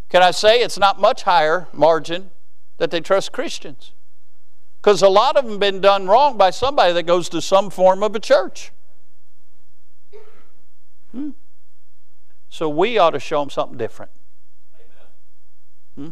Can 0.09 0.23
I 0.23 0.31
say 0.31 0.61
it's 0.61 0.79
not 0.79 1.01
much 1.01 1.23
higher 1.23 1.69
margin 1.73 2.31
that 2.79 2.91
they 2.91 3.01
trust 3.01 3.33
Christians? 3.33 3.93
Because 4.81 5.03
a 5.03 5.09
lot 5.09 5.37
of 5.37 5.45
them 5.45 5.53
have 5.53 5.61
been 5.61 5.81
done 5.81 6.07
wrong 6.07 6.39
by 6.39 6.51
somebody 6.51 6.93
that 6.93 7.03
goes 7.03 7.29
to 7.31 7.43
some 7.43 7.69
form 7.69 8.03
of 8.03 8.15
a 8.15 8.21
church. 8.21 8.73
Hmm. 11.13 11.31
So 12.49 12.69
we 12.69 12.97
ought 12.97 13.11
to 13.11 13.21
show 13.21 13.41
them 13.41 13.51
something 13.51 13.77
different. 13.77 14.13
Hmm? 15.95 16.11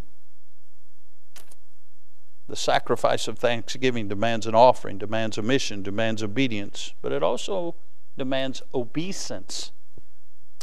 The 2.48 2.56
sacrifice 2.56 3.28
of 3.28 3.38
thanksgiving 3.38 4.08
demands 4.08 4.46
an 4.46 4.54
offering, 4.54 4.98
demands 4.98 5.38
a 5.38 5.42
mission, 5.42 5.82
demands 5.82 6.22
obedience, 6.22 6.92
but 7.02 7.12
it 7.12 7.22
also 7.22 7.76
demands 8.16 8.62
obeisance. 8.74 9.72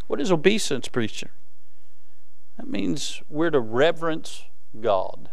What 0.08 0.20
is 0.20 0.32
obeisance, 0.32 0.88
preacher? 0.88 1.32
That 2.58 2.68
means 2.68 3.22
we're 3.30 3.50
to 3.50 3.60
reverence 3.60 4.46
God. 4.80 5.30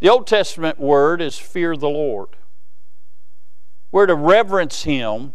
The 0.00 0.08
Old 0.08 0.26
Testament 0.26 0.78
word 0.78 1.20
is 1.20 1.38
fear 1.38 1.76
the 1.76 1.88
Lord. 1.88 2.30
We're 3.90 4.06
to 4.06 4.14
reverence 4.14 4.84
Him 4.84 5.34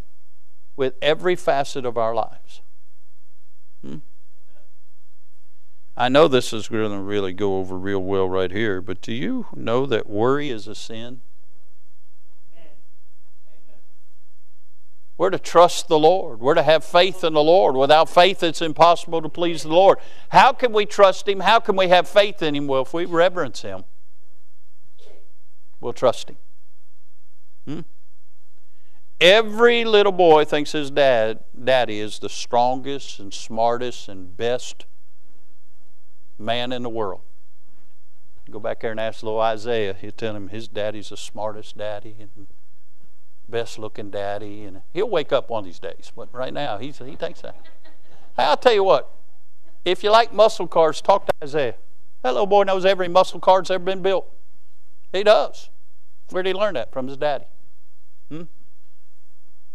with 0.75 0.95
every 1.01 1.35
facet 1.35 1.85
of 1.85 1.97
our 1.97 2.15
lives. 2.15 2.61
Hmm? 3.83 3.97
I 5.95 6.09
know 6.09 6.27
this 6.27 6.53
is 6.53 6.67
going 6.67 6.91
to 6.91 6.99
really 6.99 7.33
go 7.33 7.57
over 7.57 7.77
real 7.77 7.99
well 7.99 8.27
right 8.27 8.51
here, 8.51 8.81
but 8.81 9.01
do 9.01 9.13
you 9.13 9.47
know 9.55 9.85
that 9.85 10.09
worry 10.09 10.49
is 10.49 10.67
a 10.67 10.75
sin? 10.75 11.21
We're 15.23 15.29
to 15.29 15.39
trust 15.39 15.87
the 15.87 15.97
Lord. 15.97 16.41
We're 16.41 16.53
to 16.53 16.63
have 16.63 16.83
faith 16.83 17.23
in 17.23 17.31
the 17.31 17.41
Lord. 17.41 17.77
Without 17.77 18.09
faith, 18.09 18.43
it's 18.43 18.61
impossible 18.61 19.21
to 19.21 19.29
please 19.29 19.63
the 19.63 19.69
Lord. 19.69 19.99
How 20.27 20.51
can 20.51 20.73
we 20.73 20.85
trust 20.85 21.29
Him? 21.29 21.39
How 21.39 21.61
can 21.61 21.77
we 21.77 21.87
have 21.87 22.09
faith 22.09 22.43
in 22.43 22.53
Him? 22.53 22.67
Well, 22.67 22.81
if 22.81 22.93
we 22.93 23.05
reverence 23.05 23.61
Him, 23.61 23.85
we'll 25.79 25.93
trust 25.93 26.31
Him. 26.31 26.35
Hmm? 27.65 27.79
Every 29.21 29.85
little 29.85 30.11
boy 30.11 30.43
thinks 30.43 30.73
his 30.73 30.91
dad, 30.91 31.45
daddy 31.63 31.99
is 31.99 32.19
the 32.19 32.27
strongest 32.27 33.17
and 33.17 33.33
smartest 33.33 34.09
and 34.09 34.35
best 34.35 34.87
man 36.37 36.73
in 36.73 36.83
the 36.83 36.89
world. 36.89 37.21
Go 38.51 38.59
back 38.59 38.81
there 38.81 38.91
and 38.91 38.99
ask 38.99 39.23
little 39.23 39.39
Isaiah. 39.39 39.93
He'll 39.93 40.11
tell 40.11 40.35
him 40.35 40.49
his 40.49 40.67
daddy's 40.67 41.11
the 41.11 41.15
smartest 41.15 41.77
daddy 41.77 42.17
and 42.19 42.47
best 43.47 43.79
looking 43.79 44.09
daddy. 44.09 44.63
And 44.63 44.81
he'll 44.93 45.09
wake 45.09 45.31
up 45.31 45.49
one 45.49 45.59
of 45.59 45.65
these 45.65 45.79
days. 45.79 46.11
But 46.15 46.33
right 46.33 46.53
now, 46.53 46.77
he's, 46.77 46.97
he 46.97 47.15
thinks 47.15 47.41
that. 47.41 47.55
I'll 48.37 48.57
tell 48.57 48.73
you 48.73 48.83
what. 48.83 49.09
If 49.85 50.03
you 50.03 50.11
like 50.11 50.33
muscle 50.33 50.67
cars, 50.67 51.01
talk 51.01 51.25
to 51.27 51.33
Isaiah. 51.43 51.75
That 52.21 52.31
little 52.31 52.47
boy 52.47 52.63
knows 52.63 52.85
every 52.85 53.07
muscle 53.07 53.39
car 53.39 53.59
that's 53.59 53.69
ever 53.69 53.83
been 53.83 54.01
built. 54.01 54.25
He 55.11 55.23
does. 55.23 55.69
Where 56.29 56.41
did 56.41 56.55
he 56.55 56.59
learn 56.59 56.73
that? 56.75 56.91
From 56.91 57.07
his 57.07 57.17
daddy. 57.17 57.45
Hmm? 58.29 58.43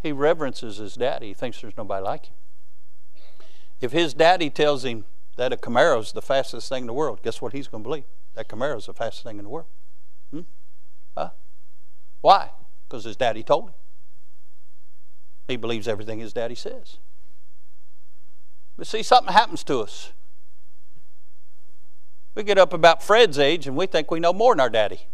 He 0.03 0.13
reverences 0.13 0.79
his 0.79 0.95
daddy. 0.95 1.29
He 1.29 1.35
thinks 1.35 1.61
there's 1.61 1.77
nobody 1.77 2.05
like 2.05 2.27
him. 2.27 2.35
If 3.81 3.93
his 3.93 4.15
daddy 4.15 4.51
tells 4.51 4.85
him 4.85 5.05
that 5.37 5.53
a 5.53 5.57
Camaro's 5.57 6.13
the 6.13 6.23
fastest 6.23 6.69
thing 6.69 6.83
in 6.83 6.87
the 6.87 6.93
world, 6.93 7.23
guess 7.23 7.41
what 7.41 7.53
he's 7.53 7.69
going 7.69 7.85
to 7.85 7.89
believe? 7.89 8.05
That 8.35 8.49
Camaro's 8.49 8.87
the 8.87 8.95
fastest 8.95 9.25
thing 9.25 9.39
in 9.39 9.45
the 9.45 9.51
world. 9.51 9.69
Hmm? 10.33 10.41
Huh? 11.17 11.31
Why? 12.23 12.51
Because 12.89 13.05
his 13.05 13.17
daddy 13.17 13.43
told 13.43 13.69
him. 13.69 13.75
He 15.47 15.57
believes 15.57 15.87
everything 15.87 16.19
his 16.21 16.33
daddy 16.33 16.55
says. 16.55 16.99
But 18.77 18.87
see, 18.87 19.03
something 19.03 19.33
happens 19.33 19.65
to 19.65 19.81
us. 19.81 20.13
We 22.35 22.45
get 22.45 22.59
up 22.59 22.73
about 22.73 23.03
Fred's 23.03 23.39
age 23.39 23.67
and 23.67 23.77
we 23.77 23.87
think 23.87 24.11
we 24.11 24.21
know 24.21 24.33
more 24.33 24.55
than 24.55 24.61
our 24.61 24.71
daddy. 24.71 25.09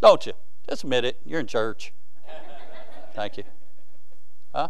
Don't 0.00 0.26
you? 0.26 0.32
Just 0.68 0.82
admit 0.82 1.04
it. 1.04 1.20
You're 1.24 1.40
in 1.40 1.46
church. 1.46 1.92
Thank 3.14 3.36
you. 3.36 3.44
Huh? 4.54 4.68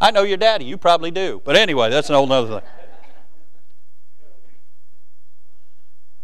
I 0.00 0.10
know 0.10 0.22
your 0.22 0.36
daddy. 0.36 0.64
You 0.64 0.76
probably 0.76 1.10
do. 1.10 1.40
But 1.44 1.56
anyway, 1.56 1.90
that's 1.90 2.08
an 2.08 2.16
whole 2.16 2.30
other 2.32 2.60
thing. 2.60 2.68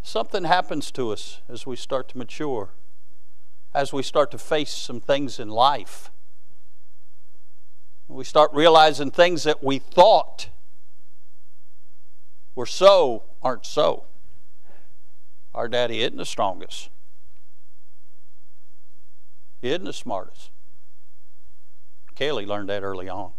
Something 0.02 0.44
happens 0.44 0.90
to 0.92 1.12
us 1.12 1.40
as 1.48 1.66
we 1.66 1.76
start 1.76 2.08
to 2.10 2.18
mature, 2.18 2.70
as 3.74 3.92
we 3.92 4.02
start 4.02 4.30
to 4.32 4.38
face 4.38 4.72
some 4.72 5.00
things 5.00 5.38
in 5.38 5.48
life. 5.48 6.10
We 8.08 8.24
start 8.24 8.50
realizing 8.52 9.10
things 9.10 9.44
that 9.44 9.62
we 9.62 9.78
thought 9.78 10.48
were 12.54 12.66
so 12.66 13.24
aren't 13.42 13.64
so. 13.64 14.04
Our 15.54 15.68
daddy 15.68 16.00
isn't 16.00 16.16
the 16.16 16.24
strongest. 16.24 16.90
He 19.60 19.68
isn't 19.68 19.84
the 19.84 19.92
smartest. 19.92 20.50
Kelly 22.14 22.46
learned 22.46 22.68
that 22.68 22.82
early 22.82 23.08
on. 23.08 23.32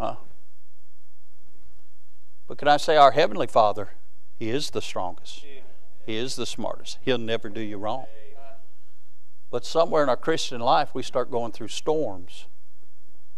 Huh? 0.00 0.16
But 2.46 2.58
can 2.58 2.68
I 2.68 2.76
say, 2.76 2.96
our 2.96 3.12
Heavenly 3.12 3.46
Father, 3.46 3.90
He 4.36 4.50
is 4.50 4.70
the 4.70 4.82
strongest. 4.82 5.44
He 6.06 6.16
is 6.16 6.36
the 6.36 6.46
smartest. 6.46 6.98
He'll 7.02 7.18
never 7.18 7.48
do 7.48 7.60
you 7.60 7.78
wrong. 7.78 8.06
But 9.50 9.64
somewhere 9.64 10.02
in 10.02 10.08
our 10.08 10.16
Christian 10.16 10.60
life, 10.60 10.94
we 10.94 11.02
start 11.02 11.30
going 11.30 11.52
through 11.52 11.68
storms, 11.68 12.46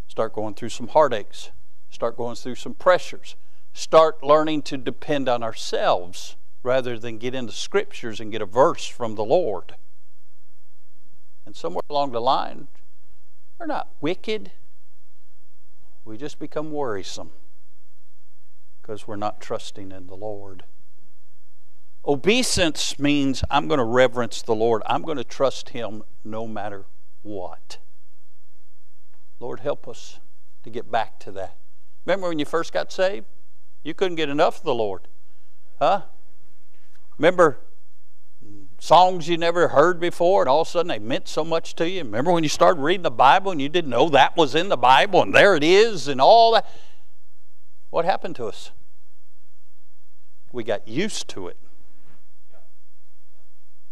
start 0.09 0.33
going 0.33 0.55
through 0.55 0.71
some 0.71 0.89
heartaches, 0.89 1.51
start 1.91 2.17
going 2.17 2.37
through 2.37 2.55
some 2.55 2.75
pressures, 2.75 3.37
start 3.75 4.23
learning 4.25 4.63
to 4.63 4.79
depend 4.79 5.29
on 5.29 5.43
ourselves 5.43 6.37
rather 6.63 6.99
than 6.99 7.19
get 7.19 7.35
into 7.35 7.53
scriptures 7.53 8.19
and 8.19 8.33
get 8.33 8.41
a 8.41 8.47
verse 8.47 8.87
from 8.87 9.15
the 9.15 9.25
Lord. 9.25 9.77
And 11.45 11.55
somewhere 11.55 11.83
along 11.91 12.13
the 12.13 12.21
line, 12.21 12.69
we're 13.59 13.67
not 13.67 13.95
wicked. 14.01 14.53
We 16.05 16.17
just 16.17 16.39
become 16.39 16.73
worrisome 16.73 17.31
because 18.81 19.07
we're 19.07 19.17
not 19.17 19.41
trusting 19.41 19.93
in 19.93 20.07
the 20.07 20.17
Lord. 20.17 20.65
Obeisance 22.07 22.99
means 23.01 23.43
I'm 23.51 23.67
going 23.67 23.79
to 23.79 23.85
reverence 23.85 24.41
the 24.41 24.55
Lord. 24.55 24.83
I'm 24.87 25.03
going 25.03 25.17
to 25.17 25.25
trust 25.25 25.71
Him 25.71 26.03
no 26.25 26.47
matter 26.47 26.85
what. 27.23 27.79
Lord, 29.41 29.61
help 29.61 29.89
us 29.89 30.21
to 30.63 30.71
get 30.71 30.91
back 30.91 31.19
to 31.21 31.33
that. 31.33 31.57
Remember 32.05 32.29
when 32.29 32.39
you 32.39 32.45
first 32.45 32.73
got 32.73 32.93
saved? 32.93 33.27
You 33.83 33.93
couldn't 33.93 34.17
get 34.17 34.29
enough 34.29 34.59
of 34.59 34.65
the 34.65 34.75
Lord. 34.75 35.09
Huh? 35.81 36.03
Remember 37.19 37.59
songs 38.79 39.29
you 39.29 39.37
never 39.37 39.69
heard 39.69 39.99
before, 39.99 40.43
and 40.43 40.49
all 40.49 40.61
of 40.61 40.69
a 40.69 40.71
sudden 40.71 40.89
they 40.89 41.01
meant 41.01 41.27
so 41.27 41.45
much 41.45 41.75
to 41.75 41.89
you. 41.89 42.05
Remember 42.05 42.31
when 42.31 42.45
you 42.45 42.49
started 42.49 42.81
reading 42.81 43.03
the 43.03 43.11
Bible 43.11 43.51
and 43.51 43.61
you 43.61 43.69
didn't 43.69 43.91
know 43.91 44.09
that 44.11 44.37
was 44.37 44.55
in 44.55 44.69
the 44.69 44.77
Bible, 44.77 45.23
and 45.23 45.35
there 45.35 45.57
it 45.57 45.65
is, 45.65 46.07
and 46.07 46.21
all 46.21 46.53
that? 46.53 46.69
What 47.91 48.05
happened 48.05 48.37
to 48.37 48.47
us? 48.47 48.71
We 50.53 50.63
got 50.63 50.87
used 50.87 51.29
to 51.31 51.49
it. 51.49 51.57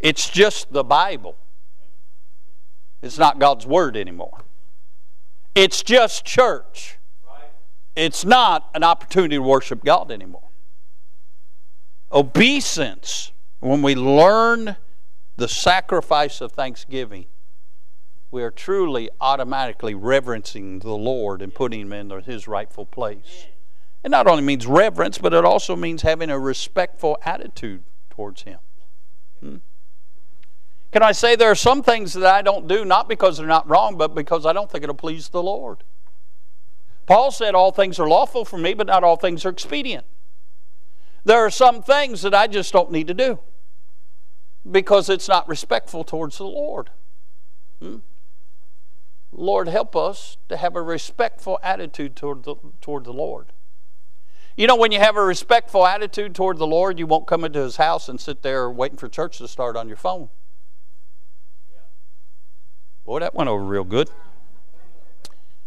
It's 0.00 0.28
just 0.28 0.72
the 0.72 0.84
Bible. 0.84 1.36
It's 3.02 3.18
not 3.18 3.38
God's 3.38 3.66
Word 3.66 3.96
anymore. 3.96 4.44
It's 5.54 5.82
just 5.82 6.24
church. 6.24 6.98
It's 7.94 8.24
not 8.24 8.68
an 8.74 8.82
opportunity 8.82 9.36
to 9.36 9.42
worship 9.42 9.84
God 9.84 10.10
anymore. 10.10 10.48
Obeisance 12.10 13.32
when 13.60 13.82
we 13.82 13.94
learn 13.94 14.76
the 15.36 15.48
sacrifice 15.48 16.40
of 16.40 16.52
thanksgiving, 16.52 17.26
we 18.30 18.42
are 18.42 18.50
truly 18.50 19.08
automatically 19.20 19.94
reverencing 19.94 20.80
the 20.80 20.92
Lord 20.92 21.40
and 21.40 21.54
putting 21.54 21.80
Him 21.80 21.92
in 21.92 22.10
His 22.24 22.46
rightful 22.48 22.84
place. 22.84 23.46
It 24.02 24.10
not 24.10 24.26
only 24.26 24.42
means 24.42 24.66
reverence, 24.66 25.18
but 25.18 25.32
it 25.32 25.44
also 25.44 25.76
means 25.76 26.02
having 26.02 26.30
a 26.30 26.38
respectful 26.38 27.16
attitude 27.24 27.84
towards 28.10 28.42
Him. 28.42 28.58
Hmm? 29.40 29.56
Can 30.94 31.02
I 31.02 31.10
say 31.10 31.34
there 31.34 31.50
are 31.50 31.56
some 31.56 31.82
things 31.82 32.12
that 32.12 32.32
I 32.32 32.40
don't 32.40 32.68
do 32.68 32.84
not 32.84 33.08
because 33.08 33.36
they're 33.36 33.48
not 33.48 33.68
wrong, 33.68 33.96
but 33.96 34.14
because 34.14 34.46
I 34.46 34.52
don't 34.52 34.70
think 34.70 34.84
it'll 34.84 34.94
please 34.94 35.28
the 35.28 35.42
Lord? 35.42 35.82
Paul 37.04 37.32
said, 37.32 37.56
All 37.56 37.72
things 37.72 37.98
are 37.98 38.08
lawful 38.08 38.44
for 38.44 38.58
me, 38.58 38.74
but 38.74 38.86
not 38.86 39.02
all 39.02 39.16
things 39.16 39.44
are 39.44 39.48
expedient. 39.48 40.06
There 41.24 41.44
are 41.44 41.50
some 41.50 41.82
things 41.82 42.22
that 42.22 42.32
I 42.32 42.46
just 42.46 42.72
don't 42.72 42.92
need 42.92 43.08
to 43.08 43.14
do 43.14 43.40
because 44.70 45.08
it's 45.08 45.26
not 45.26 45.48
respectful 45.48 46.04
towards 46.04 46.38
the 46.38 46.44
Lord. 46.44 46.90
Hmm? 47.82 47.96
Lord, 49.32 49.66
help 49.66 49.96
us 49.96 50.36
to 50.48 50.56
have 50.56 50.76
a 50.76 50.82
respectful 50.82 51.58
attitude 51.60 52.14
toward 52.14 52.44
the, 52.44 52.54
toward 52.80 53.02
the 53.02 53.12
Lord. 53.12 53.48
You 54.56 54.68
know, 54.68 54.76
when 54.76 54.92
you 54.92 55.00
have 55.00 55.16
a 55.16 55.24
respectful 55.24 55.88
attitude 55.88 56.36
toward 56.36 56.58
the 56.58 56.68
Lord, 56.68 57.00
you 57.00 57.08
won't 57.08 57.26
come 57.26 57.42
into 57.44 57.58
His 57.58 57.78
house 57.78 58.08
and 58.08 58.20
sit 58.20 58.42
there 58.42 58.70
waiting 58.70 58.96
for 58.96 59.08
church 59.08 59.38
to 59.38 59.48
start 59.48 59.76
on 59.76 59.88
your 59.88 59.96
phone. 59.96 60.28
Boy, 63.04 63.20
that 63.20 63.34
went 63.34 63.48
over 63.48 63.62
real 63.62 63.84
good 63.84 64.08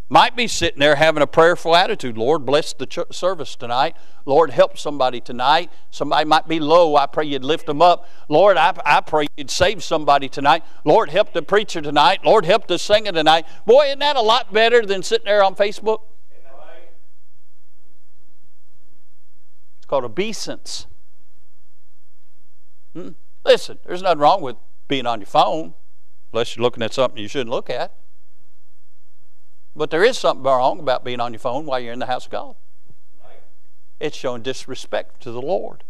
might 0.10 0.36
be 0.36 0.47
sitting 0.47 0.80
there 0.80 0.95
having 0.95 1.21
a 1.21 1.28
prayerful 1.28 1.76
attitude. 1.76 2.17
Lord, 2.17 2.45
bless 2.45 2.73
the 2.73 2.86
ch- 2.86 3.00
service 3.12 3.56
tonight. 3.56 3.95
Lord, 4.26 4.52
help 4.52 4.78
somebody 4.78 5.19
tonight. 5.19 5.69
Somebody 5.91 6.26
might 6.26 6.47
be 6.47 6.60
low. 6.60 6.95
I 6.95 7.08
pray 7.08 7.26
you'd 7.26 7.43
lift 7.43 7.65
them 7.65 7.82
up. 7.82 8.08
Lord, 8.30 8.56
I, 8.56 8.73
I 8.86 9.02
pray 9.02 9.28
you'd 9.36 9.52
save 9.52 9.84
somebody 9.84 10.30
tonight. 10.30 10.63
Lord, 10.86 11.10
help 11.10 11.34
the 11.34 11.41
preacher 11.41 11.82
tonight. 11.82 12.23
Lord, 12.23 12.45
help 12.45 12.67
the 12.67 12.80
singer 12.80 13.12
tonight. 13.12 13.45
Boy, 13.65 13.88
isn't 13.88 14.00
that 14.00 14.15
a 14.15 14.21
lot 14.21 14.54
better 14.54 14.86
than 14.86 15.04
sitting 15.04 15.26
there 15.26 15.43
on 15.43 15.56
Facebook? 15.56 16.00
It's 19.78 19.86
called 19.88 20.06
obeisance. 20.06 20.88
Hmm? 22.93 23.10
Listen, 23.45 23.80
there's 23.86 24.02
nothing 24.02 24.19
wrong 24.19 24.41
with 24.41 24.56
being 24.88 25.06
on 25.06 25.19
your 25.19 25.28
phone, 25.28 25.73
unless 26.32 26.56
you're 26.56 26.63
looking 26.63 26.84
at 26.84 26.94
something 26.94 27.22
you 27.22 27.28
shouldn't 27.28 27.50
look 27.50 27.70
at. 27.70 27.96
But 29.76 29.92
there 29.92 30.04
is 30.04 30.18
something 30.18 30.44
wrong 30.44 30.80
about 30.80 31.04
being 31.04 31.20
on 31.20 31.34
your 31.34 31.40
phone 31.40 31.66
while 31.66 31.80
you're 31.80 31.94
in 31.94 32.00
the 32.00 32.08
house 32.08 32.26
of 32.26 32.32
God. 32.32 32.56
It's 34.00 34.18
showing 34.18 34.42
disrespect 34.42 35.22
to 35.24 35.32
the 35.32 35.42
Lord. 35.42 35.84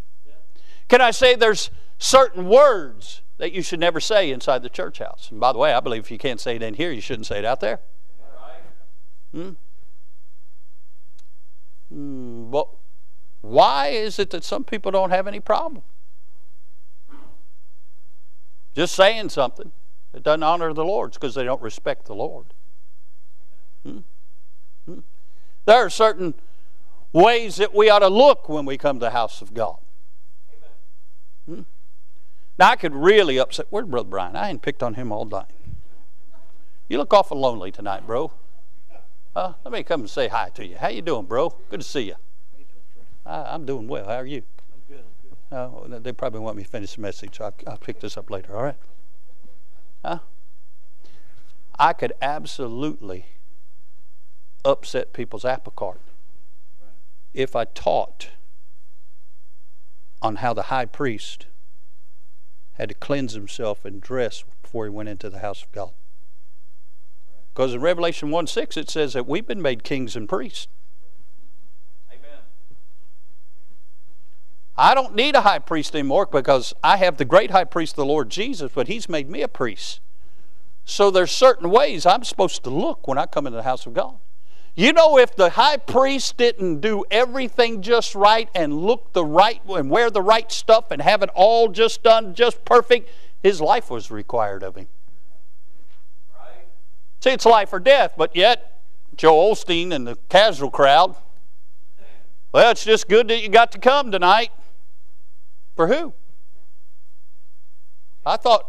Can 0.88 1.02
I 1.02 1.12
say 1.12 1.36
there's 1.36 1.70
certain 1.98 2.48
words 2.48 3.22
that 3.38 3.52
you 3.52 3.62
should 3.62 3.80
never 3.80 4.00
say 4.00 4.32
inside 4.32 4.64
the 4.64 4.70
church 4.70 5.00
house? 5.00 5.30
And 5.32 5.40
by 5.40 5.52
the 5.52 5.58
way, 5.58 5.74
I 5.74 5.80
believe 5.80 6.04
if 6.04 6.12
you 6.12 6.18
can't 6.18 6.40
say 6.40 6.56
it 6.56 6.64
in 6.64 6.76
here, 6.76 6.92
you 6.92 7.02
shouldn't 7.02 7.28
say 7.28 7.40
it 7.40 7.46
out 7.46 7.60
there. 7.60 7.80
Hmm? 9.34 9.52
Hmm, 11.90 12.50
but 12.52 12.70
why 13.42 13.88
is 13.88 14.20
it 14.20 14.30
that 14.32 14.44
some 14.44 14.64
people 14.64 14.92
don't 14.92 15.10
have 15.10 15.28
any 15.28 15.40
problem? 15.40 15.84
Just 18.74 18.96
saying 18.96 19.30
something 19.30 19.72
that 20.14 20.24
doesn't 20.24 20.44
honor 20.44 20.74
the 20.74 20.86
Lord 20.86 21.14
because 21.14 21.36
they 21.36 21.44
don't 21.44 21.62
respect 21.62 22.06
the 22.06 22.16
Lord. 22.16 22.48
Hmm? 23.84 24.00
Hmm? 24.86 25.00
There 25.66 25.86
are 25.86 25.90
certain 25.90 26.34
ways 27.14 27.58
that 27.58 27.74
we 27.74 27.90
ought 27.90 28.00
to 28.00 28.10
look 28.10 28.50
when 28.50 28.66
we 28.66 28.78
come 28.78 28.98
to 28.98 29.06
the 29.06 29.12
house 29.12 29.42
of 29.42 29.54
God. 29.54 29.78
Hmm? 31.46 31.62
Now, 32.58 32.72
I 32.72 32.76
could 32.76 32.96
really 32.96 33.40
upset. 33.40 33.68
Where's 33.70 33.88
Brother 33.88 34.10
Brian? 34.10 34.36
I 34.36 34.50
ain't 34.50 34.62
picked 34.62 34.82
on 34.82 34.96
him 34.96 35.12
all 35.12 35.26
night. 35.26 35.52
You 36.90 36.98
look 36.98 37.14
awful 37.14 37.38
lonely 37.38 37.72
tonight, 37.72 38.08
bro. 38.08 38.32
Uh, 39.36 39.54
let 39.64 39.72
me 39.72 39.84
come 39.84 40.02
and 40.02 40.10
say 40.10 40.30
hi 40.30 40.50
to 40.56 40.66
you. 40.66 40.78
How 40.78 40.88
you 40.88 41.02
doing, 41.02 41.26
bro? 41.26 41.50
Good 41.70 41.82
to 41.82 41.86
see 41.86 42.02
you. 42.02 42.16
I, 43.26 43.54
am 43.54 43.66
doing 43.66 43.88
well. 43.88 44.08
How 44.08 44.16
are 44.16 44.26
you? 44.26 44.42
I'm 44.74 44.96
good. 44.96 45.04
I'm 45.52 45.72
good. 45.90 45.94
Uh, 45.94 46.00
they 46.00 46.14
probably 46.14 46.40
want 46.40 46.58
me 46.58 46.64
to 46.64 46.70
finish 46.70 46.96
the 46.96 47.02
message, 47.02 47.38
so 47.38 47.46
I'll, 47.46 47.54
I'll 47.68 47.78
pick 47.78 48.00
this 48.00 48.18
up 48.18 48.32
later. 48.32 48.56
All 48.56 48.64
right? 48.64 48.78
Huh? 50.08 50.20
I 51.78 51.92
could 51.92 52.14
absolutely 52.22 53.26
upset 54.64 55.12
people's 55.12 55.44
apple 55.44 55.74
cart 55.76 56.00
if 57.34 57.58
I 57.58 57.66
taught 57.66 58.30
on 60.22 60.38
how 60.38 60.54
the 60.54 60.64
high 60.64 60.86
priest 60.86 61.48
had 62.76 62.88
to 62.88 62.96
cleanse 62.96 63.34
himself 63.34 63.84
and 63.84 64.00
dress 64.00 64.46
before 64.62 64.86
he 64.86 64.90
went 64.90 65.10
into 65.10 65.30
the 65.30 65.40
house 65.40 65.62
of 65.62 65.72
God. 65.74 65.92
Because 67.54 67.74
in 67.74 67.82
Revelation 67.82 68.30
1 68.32 68.48
6, 68.48 68.78
it 68.78 68.90
says 68.90 69.12
that 69.12 69.28
we've 69.28 69.46
been 69.46 69.62
made 69.62 69.84
kings 69.84 70.16
and 70.16 70.30
priests. 70.30 70.68
Amen. 72.10 72.40
I 74.78 74.94
don't 74.94 75.16
need 75.16 75.36
a 75.36 75.42
high 75.42 75.60
priest 75.60 75.96
anymore 75.96 76.28
because 76.28 76.74
I 76.84 76.98
have 76.98 77.18
the 77.18 77.26
great 77.26 77.52
high 77.52 77.64
priest, 77.64 77.96
the 77.96 78.06
Lord 78.06 78.30
Jesus, 78.30 78.72
but 78.76 78.88
he's 78.88 79.10
made 79.10 79.30
me 79.30 79.42
a 79.42 79.48
priest. 79.48 80.02
So 80.86 81.10
there's 81.10 81.32
certain 81.32 81.70
ways 81.70 82.06
I'm 82.06 82.24
supposed 82.24 82.64
to 82.64 82.70
look 82.70 83.08
when 83.08 83.18
I 83.18 83.26
come 83.26 83.48
into 83.48 83.58
the 83.58 83.64
house 83.64 83.86
of 83.86 83.94
God. 83.94 84.20
You 84.76 84.94
know, 84.94 85.18
if 85.18 85.36
the 85.36 85.50
high 85.50 85.78
priest 85.78 86.38
didn't 86.38 86.82
do 86.82 87.04
everything 87.10 87.82
just 87.82 88.14
right 88.14 88.48
and 88.54 88.72
look 88.72 89.14
the 89.14 89.26
right 89.26 89.60
and 89.68 89.90
wear 89.90 90.12
the 90.12 90.22
right 90.22 90.52
stuff 90.52 90.92
and 90.92 91.02
have 91.02 91.24
it 91.24 91.32
all 91.34 91.68
just 91.70 92.04
done 92.04 92.36
just 92.36 92.64
perfect, 92.64 93.10
his 93.42 93.60
life 93.60 93.90
was 93.90 94.12
required 94.12 94.62
of 94.62 94.76
him. 94.76 94.88
Right. 96.38 96.68
See, 97.22 97.32
it's 97.32 97.46
life 97.46 97.74
or 97.74 97.80
death, 97.80 98.14
but 98.16 98.36
yet, 98.36 98.80
Joel 99.16 99.56
Osteen 99.56 99.92
and 99.92 100.06
the 100.06 100.16
casual 100.30 100.70
crowd, 100.70 101.16
well, 102.52 102.70
it's 102.70 102.86
just 102.86 103.10
good 103.10 103.28
that 103.30 103.42
you 103.42 103.50
got 103.50 103.72
to 103.72 103.80
come 103.80 104.12
tonight. 104.12 104.52
For 105.78 105.88
who? 105.88 106.14
I 108.26 108.36
thought 108.36 108.68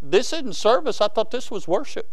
this 0.00 0.32
isn't 0.32 0.54
service, 0.54 1.00
I 1.00 1.08
thought 1.08 1.32
this 1.32 1.50
was 1.50 1.66
worship. 1.66 2.08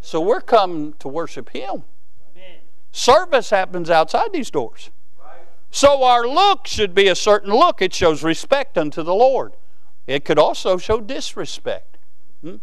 So 0.00 0.20
we're 0.20 0.42
coming 0.42 0.92
to 1.00 1.08
worship 1.08 1.48
Him. 1.48 1.84
Amen. 2.30 2.60
Service 2.92 3.50
happens 3.50 3.90
outside 3.90 4.32
these 4.32 4.50
doors. 4.50 4.90
Right. 5.18 5.40
So 5.70 6.04
our 6.04 6.28
look 6.28 6.66
should 6.66 6.94
be 6.94 7.08
a 7.08 7.16
certain 7.16 7.52
look. 7.52 7.82
It 7.82 7.94
shows 7.94 8.22
respect 8.22 8.78
unto 8.78 9.02
the 9.02 9.14
Lord. 9.14 9.54
It 10.06 10.24
could 10.24 10.38
also 10.38 10.76
show 10.76 11.00
disrespect. 11.00 11.98
Hmm? 12.42 12.56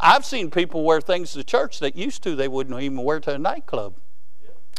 I've 0.00 0.24
seen 0.24 0.50
people 0.50 0.84
wear 0.84 1.00
things 1.00 1.32
to 1.32 1.42
church 1.44 1.80
that 1.80 1.96
used 1.96 2.22
to 2.22 2.36
they 2.36 2.48
wouldn't 2.48 2.80
even 2.80 3.02
wear 3.02 3.20
to 3.20 3.34
a 3.34 3.38
nightclub. 3.38 3.94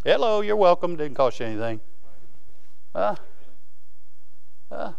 Hello, 0.06 0.39
you're 0.39 0.56
welcome. 0.56 0.96
Didn't 0.96 1.15
cost 1.15 1.42
you 1.42 1.46
anything. 1.46 1.82
Uh, 2.96 3.15
uh, 4.71 4.93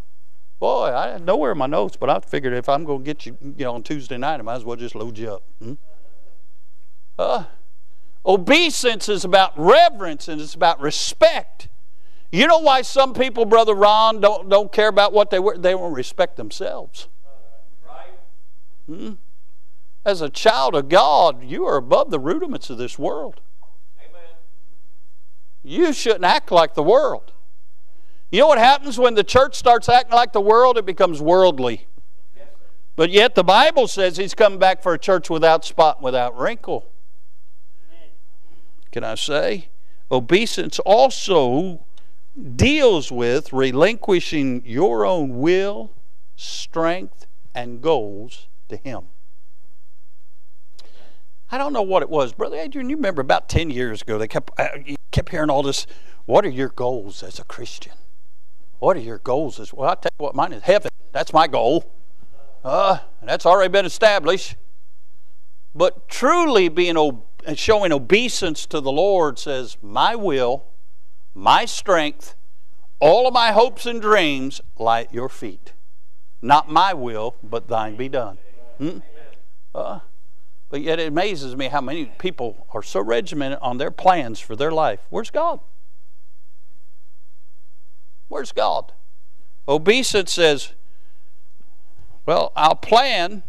boy, 0.59 0.93
I 0.95 1.09
had 1.09 1.25
nowhere 1.25 1.53
in 1.53 1.59
my 1.59 1.67
notes, 1.67 1.97
but 1.97 2.11
I 2.11 2.21
figured 2.21 2.53
if 2.53 2.69
I'm 2.69 2.85
going 2.85 3.01
to 3.01 3.05
get 3.05 3.27
you, 3.27 3.37
you 3.41 3.65
know, 3.65 3.75
on 3.75 3.83
Tuesday 3.83 4.19
night, 4.19 4.41
I 4.41 4.43
might 4.43 4.57
as 4.57 4.65
well 4.65 4.77
just 4.77 4.95
load 4.95 5.19
you 5.19 5.33
up. 5.33 5.43
Hmm? 5.63 5.75
Uh, 7.19 7.45
obeisance 8.25 9.09
is 9.09 9.25
about 9.25 9.53
reverence 9.59 10.29
and 10.29 10.41
it's 10.41 10.55
about 10.55 10.81
respect. 10.81 11.69
You 12.33 12.47
know 12.47 12.59
why 12.59 12.83
some 12.83 13.13
people, 13.13 13.45
Brother 13.45 13.75
Ron, 13.75 14.21
don't, 14.21 14.49
don't 14.49 14.71
care 14.73 14.89
about 14.89 15.13
what 15.13 15.31
they 15.31 15.39
wear? 15.39 15.59
They 15.59 15.75
won't 15.75 15.95
respect 15.95 16.37
themselves. 16.37 17.09
Hmm? 18.87 19.15
As 20.05 20.21
a 20.21 20.31
child 20.31 20.75
of 20.75 20.89
God, 20.89 21.45
you 21.45 21.65
are 21.67 21.77
above 21.77 22.11
the 22.11 22.19
rudiments 22.19 22.71
of 22.71 22.79
this 22.79 22.99
world. 22.99 23.41
Amen. 24.01 24.37
You 25.63 25.93
shouldn't 25.93 26.25
act 26.25 26.51
like 26.51 26.75
the 26.75 26.83
world. 26.83 27.33
You 28.31 28.41
know 28.41 28.47
what 28.47 28.59
happens 28.59 28.99
when 28.99 29.15
the 29.15 29.25
church 29.25 29.57
starts 29.57 29.89
acting 29.89 30.15
like 30.15 30.33
the 30.33 30.41
world? 30.41 30.79
It 30.79 30.87
becomes 30.87 31.21
worldly. 31.21 31.87
But 32.97 33.11
yet 33.11 33.35
the 33.35 33.45
Bible 33.45 33.89
says 33.89 34.17
He's 34.17 34.35
coming 34.35 34.59
back 34.59 34.83
for 34.83 34.95
a 34.95 34.99
church 34.99 35.31
without 35.31 35.65
spot 35.65 36.03
without 36.03 36.39
wrinkle 36.39 36.87
can 38.91 39.05
I 39.05 39.15
say? 39.15 39.69
Obeisance 40.11 40.79
also 40.81 41.87
deals 42.57 43.13
with 43.13 43.53
relinquishing 43.53 44.63
your 44.65 45.07
own 45.07 45.39
will, 45.39 45.93
strength, 46.37 47.27
and 47.55 47.81
goals 47.81 48.49
to 48.69 48.77
Him. 48.77 49.05
I 51.53 51.59
don't 51.59 51.73
know 51.73 51.83
what 51.83 52.03
it 52.03 52.11
was, 52.11 52.33
Brother 52.33 52.57
Adrian. 52.57 52.89
You 52.89 52.97
remember 52.97 53.21
about 53.21 53.49
10 53.49 53.71
years 53.71 54.03
ago, 54.03 54.19
they 54.19 54.29
kept, 54.29 54.59
uh, 54.59 54.69
kept 55.11 55.31
hearing 55.31 55.51
all 55.51 55.63
this. 55.63 55.87
What 56.27 56.45
are 56.45 56.51
your 56.51 56.69
goals 56.69 57.23
as 57.23 57.39
a 57.39 57.45
Christian? 57.45 57.93
What 58.81 58.97
are 58.97 59.01
your 59.01 59.19
goals? 59.19 59.61
As, 59.61 59.73
well, 59.73 59.89
I'll 59.89 59.97
tell 59.97 60.11
you 60.19 60.25
what, 60.25 60.35
mine 60.35 60.53
is 60.53 60.63
heaven. 60.65 60.91
That's 61.13 61.33
my 61.33 61.47
goal. 61.47 61.93
Uh, 62.65 62.99
that's 63.23 63.47
already 63.47 63.71
been 63.71 63.87
established. 63.87 64.57
But 65.75 66.09
truly 66.09 66.69
being 66.69 66.97
and 67.47 67.59
showing 67.59 67.93
obeisance 67.93 68.67
to 68.67 68.81
the 68.81 68.91
Lord 68.91 69.39
says, 69.39 69.77
My 69.83 70.17
will, 70.17 70.65
my 71.35 71.65
strength, 71.65 72.35
all 72.99 73.27
of 73.27 73.35
my 73.35 73.53
hopes 73.53 73.87
and 73.87 74.01
dreams 74.01 74.61
lie 74.79 75.03
at 75.03 75.15
your 75.15 75.29
feet. 75.29 75.73
Not 76.43 76.71
my 76.71 76.95
will, 76.95 77.37
but 77.43 77.69
thine 77.69 77.97
be 77.97 78.09
done. 78.09 78.39
Hmm? 78.79 78.99
Uh, 79.75 80.01
but 80.71 80.81
yet 80.81 80.99
it 80.99 81.09
amazes 81.09 81.55
me 81.55 81.69
how 81.69 81.81
many 81.81 82.07
people 82.07 82.67
are 82.73 82.83
so 82.83 83.01
regimented 83.01 83.59
on 83.61 83.79
their 83.79 83.91
plans 83.91 84.41
for 84.41 84.57
their 84.57 84.71
life. 84.71 85.01
Where's 85.11 85.31
God? 85.31 85.61
Where's 88.31 88.53
God? 88.53 88.93
Obeisance 89.69 90.33
says, 90.33 90.73
Well, 92.25 92.53
I'll 92.57 92.77
plan 92.77 93.43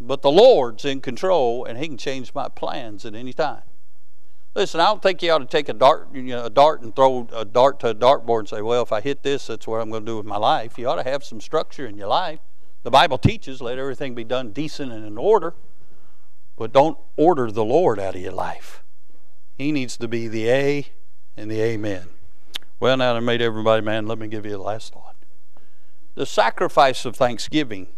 but 0.00 0.22
the 0.22 0.30
Lord's 0.30 0.84
in 0.84 1.00
control, 1.00 1.64
and 1.64 1.78
He 1.78 1.88
can 1.88 1.96
change 1.96 2.34
my 2.34 2.48
plans 2.48 3.04
at 3.04 3.14
any 3.14 3.32
time. 3.32 3.62
Listen, 4.54 4.80
I 4.80 4.86
don't 4.86 5.02
think 5.02 5.22
you 5.22 5.30
ought 5.30 5.38
to 5.38 5.46
take 5.46 5.68
a 5.68 5.72
dart, 5.72 6.08
you 6.12 6.22
know, 6.22 6.44
a 6.44 6.50
dart 6.50 6.82
and 6.82 6.94
throw 6.94 7.28
a 7.32 7.44
dart 7.44 7.80
to 7.80 7.90
a 7.90 7.94
dartboard 7.94 8.40
and 8.40 8.48
say, 8.48 8.62
"Well, 8.62 8.82
if 8.82 8.92
I 8.92 9.00
hit 9.00 9.22
this, 9.22 9.46
that's 9.46 9.66
what 9.66 9.80
I'm 9.80 9.90
going 9.90 10.04
to 10.04 10.10
do 10.10 10.16
with 10.16 10.26
my 10.26 10.36
life." 10.36 10.78
You 10.78 10.88
ought 10.88 11.02
to 11.02 11.08
have 11.08 11.24
some 11.24 11.40
structure 11.40 11.86
in 11.86 11.96
your 11.96 12.08
life. 12.08 12.40
The 12.82 12.90
Bible 12.90 13.18
teaches, 13.18 13.60
"Let 13.60 13.78
everything 13.78 14.14
be 14.14 14.24
done 14.24 14.50
decent 14.50 14.92
and 14.92 15.04
in 15.04 15.18
order," 15.18 15.54
but 16.56 16.72
don't 16.72 16.98
order 17.16 17.50
the 17.50 17.64
Lord 17.64 18.00
out 18.00 18.16
of 18.16 18.20
your 18.20 18.32
life. 18.32 18.82
He 19.56 19.70
needs 19.72 19.96
to 19.98 20.08
be 20.08 20.28
the 20.28 20.50
A 20.50 20.86
and 21.36 21.50
the 21.50 21.60
Amen. 21.60 22.08
Well, 22.80 22.96
now 22.96 23.14
I 23.14 23.20
made 23.20 23.42
everybody 23.42 23.82
man. 23.82 24.06
Let 24.06 24.18
me 24.18 24.28
give 24.28 24.44
you 24.44 24.52
the 24.52 24.58
last 24.58 24.92
thought. 24.92 25.16
The 26.14 26.26
sacrifice 26.26 27.04
of 27.04 27.16
thanksgiving 27.16 27.88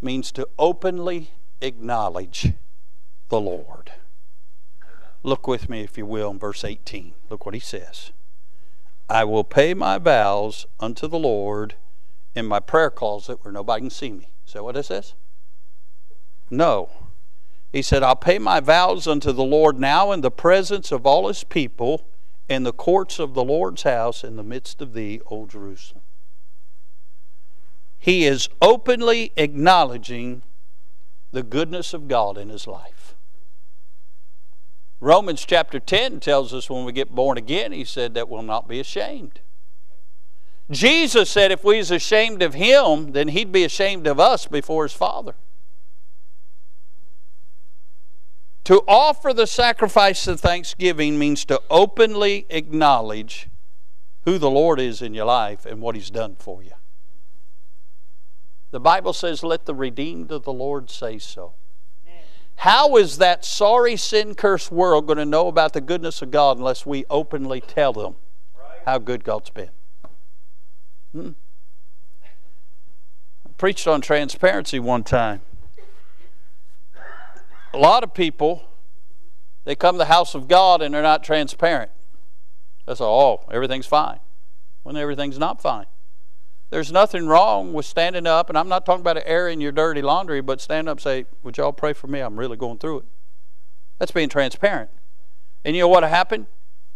means 0.00 0.32
to 0.32 0.48
openly 0.58 1.30
acknowledge 1.60 2.52
the 3.28 3.40
Lord. 3.40 3.92
Look 5.22 5.46
with 5.46 5.68
me, 5.68 5.82
if 5.82 5.96
you 5.96 6.06
will, 6.06 6.30
in 6.30 6.38
verse 6.38 6.64
18. 6.64 7.14
Look 7.30 7.46
what 7.46 7.54
he 7.54 7.60
says 7.60 8.12
I 9.08 9.24
will 9.24 9.44
pay 9.44 9.74
my 9.74 9.98
vows 9.98 10.66
unto 10.80 11.06
the 11.06 11.18
Lord 11.18 11.74
in 12.34 12.46
my 12.46 12.60
prayer 12.60 12.90
closet 12.90 13.38
where 13.42 13.52
nobody 13.52 13.82
can 13.82 13.90
see 13.90 14.10
me. 14.10 14.30
Is 14.46 14.54
that 14.54 14.64
what 14.64 14.76
it 14.76 14.84
says? 14.84 15.14
No. 16.50 16.90
He 17.72 17.82
said, 17.82 18.02
I'll 18.02 18.16
pay 18.16 18.38
my 18.38 18.60
vows 18.60 19.06
unto 19.06 19.32
the 19.32 19.44
Lord 19.44 19.78
now 19.78 20.10
in 20.12 20.20
the 20.20 20.30
presence 20.30 20.90
of 20.92 21.06
all 21.06 21.28
his 21.28 21.44
people 21.44 22.06
in 22.48 22.62
the 22.62 22.72
courts 22.72 23.18
of 23.18 23.34
the 23.34 23.44
Lord's 23.44 23.82
house 23.82 24.22
in 24.24 24.36
the 24.36 24.42
midst 24.42 24.80
of 24.80 24.92
thee, 24.92 25.20
O 25.30 25.46
Jerusalem 25.46 26.02
he 28.06 28.24
is 28.24 28.48
openly 28.62 29.32
acknowledging 29.36 30.42
the 31.32 31.42
goodness 31.42 31.92
of 31.92 32.06
God 32.06 32.38
in 32.38 32.50
his 32.50 32.68
life. 32.68 33.16
Romans 35.00 35.44
chapter 35.44 35.80
10 35.80 36.20
tells 36.20 36.54
us 36.54 36.70
when 36.70 36.84
we 36.84 36.92
get 36.92 37.10
born 37.10 37.36
again, 37.36 37.72
he 37.72 37.84
said 37.84 38.14
that 38.14 38.28
we'll 38.28 38.42
not 38.42 38.68
be 38.68 38.78
ashamed. 38.78 39.40
Jesus 40.70 41.28
said 41.28 41.50
if 41.50 41.64
we 41.64 41.78
was 41.78 41.90
ashamed 41.90 42.42
of 42.42 42.54
him, 42.54 43.10
then 43.10 43.26
he'd 43.28 43.50
be 43.50 43.64
ashamed 43.64 44.06
of 44.06 44.20
us 44.20 44.46
before 44.46 44.84
his 44.84 44.92
Father. 44.92 45.34
To 48.66 48.82
offer 48.88 49.32
the 49.32 49.46
sacrifice 49.46 50.26
of 50.26 50.40
thanksgiving 50.40 51.20
means 51.20 51.44
to 51.44 51.62
openly 51.70 52.46
acknowledge 52.50 53.48
who 54.24 54.38
the 54.38 54.50
Lord 54.50 54.80
is 54.80 55.00
in 55.00 55.14
your 55.14 55.26
life 55.26 55.64
and 55.64 55.80
what 55.80 55.94
he's 55.94 56.10
done 56.10 56.34
for 56.36 56.64
you. 56.64 56.72
The 58.72 58.80
Bible 58.80 59.12
says, 59.12 59.44
Let 59.44 59.66
the 59.66 59.74
redeemed 59.74 60.32
of 60.32 60.42
the 60.42 60.52
Lord 60.52 60.90
say 60.90 61.18
so. 61.18 61.54
How 62.56 62.96
is 62.96 63.18
that 63.18 63.44
sorry, 63.44 63.94
sin 63.94 64.34
cursed 64.34 64.72
world 64.72 65.06
going 65.06 65.18
to 65.18 65.24
know 65.24 65.46
about 65.46 65.72
the 65.72 65.80
goodness 65.80 66.20
of 66.20 66.32
God 66.32 66.58
unless 66.58 66.84
we 66.84 67.04
openly 67.08 67.60
tell 67.60 67.92
them 67.92 68.16
how 68.84 68.98
good 68.98 69.22
God's 69.22 69.50
been? 69.50 69.70
Hmm? 71.12 71.30
preached 73.58 73.86
on 73.86 74.00
transparency 74.00 74.80
one 74.80 75.04
time. 75.04 75.40
A 77.76 77.78
lot 77.78 78.02
of 78.02 78.14
people, 78.14 78.64
they 79.66 79.74
come 79.74 79.96
to 79.96 79.98
the 79.98 80.06
house 80.06 80.34
of 80.34 80.48
God 80.48 80.80
and 80.80 80.94
they're 80.94 81.02
not 81.02 81.22
transparent. 81.22 81.90
That's 82.86 83.02
all, 83.02 83.44
oh, 83.44 83.52
everything's 83.52 83.84
fine. 83.84 84.20
When 84.82 84.96
everything's 84.96 85.38
not 85.38 85.60
fine. 85.60 85.84
There's 86.70 86.90
nothing 86.90 87.26
wrong 87.26 87.74
with 87.74 87.84
standing 87.84 88.26
up, 88.26 88.48
and 88.48 88.56
I'm 88.56 88.70
not 88.70 88.86
talking 88.86 89.02
about 89.02 89.18
airing 89.26 89.60
your 89.60 89.72
dirty 89.72 90.00
laundry, 90.00 90.40
but 90.40 90.62
stand 90.62 90.88
up 90.88 90.96
and 90.96 91.02
say, 91.02 91.26
Would 91.42 91.58
y'all 91.58 91.70
pray 91.70 91.92
for 91.92 92.06
me? 92.06 92.20
I'm 92.20 92.38
really 92.38 92.56
going 92.56 92.78
through 92.78 93.00
it. 93.00 93.04
That's 93.98 94.10
being 94.10 94.30
transparent. 94.30 94.88
And 95.62 95.76
you 95.76 95.82
know 95.82 95.88
what 95.88 96.02
happened? 96.02 96.46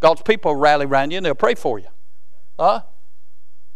God's 0.01 0.23
people 0.23 0.55
rally 0.55 0.87
around 0.87 1.11
you 1.11 1.19
and 1.19 1.27
they'll 1.27 1.35
pray 1.35 1.57
for 1.57 1.79
you. 1.79 1.89
Huh? 2.59 2.85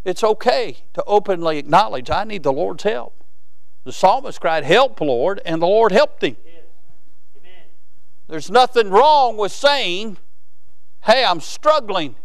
It's 0.07 0.24
okay 0.24 0.78
to 0.94 1.05
openly 1.07 1.59
acknowledge, 1.59 2.09
I 2.09 2.24
need 2.24 2.44
the 2.44 2.52
Lord's 2.52 2.84
help. 2.84 3.22
The 3.84 3.92
psalmist 3.92 4.40
cried, 4.40 4.64
Help, 4.64 5.02
Lord, 5.02 5.42
and 5.44 5.61
the 5.61 5.66
Lord 5.66 5.92
helped 5.92 6.24
him. 6.24 6.38
There's 8.28 8.50
nothing 8.50 8.90
wrong 8.90 9.36
with 9.36 9.52
saying, 9.52 10.18
Hey, 11.04 11.24
I'm 11.24 11.40
struggling. 11.40 12.16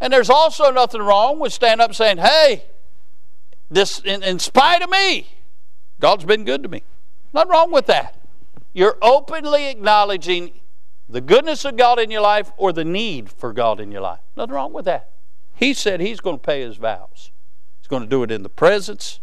And 0.00 0.12
there's 0.12 0.30
also 0.30 0.70
nothing 0.70 1.00
wrong 1.02 1.40
with 1.40 1.52
standing 1.52 1.84
up 1.84 1.94
saying, 1.94 2.18
Hey, 2.18 2.64
this 3.70 3.98
in, 4.00 4.22
in 4.22 4.38
spite 4.38 4.82
of 4.82 4.90
me, 4.90 5.26
God's 6.00 6.24
been 6.24 6.44
good 6.44 6.62
to 6.62 6.68
me. 6.68 6.82
Nothing 7.32 7.50
wrong 7.50 7.72
with 7.72 7.86
that. 7.86 8.16
You're 8.72 8.96
openly 9.02 9.68
acknowledging 9.68 10.52
the 11.08 11.20
goodness 11.20 11.64
of 11.64 11.76
God 11.76 11.98
in 11.98 12.10
your 12.10 12.20
life 12.20 12.52
or 12.56 12.72
the 12.72 12.84
need 12.84 13.30
for 13.30 13.52
God 13.52 13.80
in 13.80 13.90
your 13.90 14.02
life. 14.02 14.20
Nothing 14.36 14.54
wrong 14.54 14.72
with 14.72 14.84
that. 14.84 15.12
He 15.54 15.72
said 15.72 16.00
he's 16.00 16.20
going 16.20 16.36
to 16.36 16.42
pay 16.42 16.60
his 16.60 16.76
vows. 16.76 17.30
He's 17.80 17.88
going 17.88 18.02
to 18.02 18.08
do 18.08 18.22
it 18.22 18.30
in 18.30 18.42
the 18.42 18.48
presence 18.48 19.20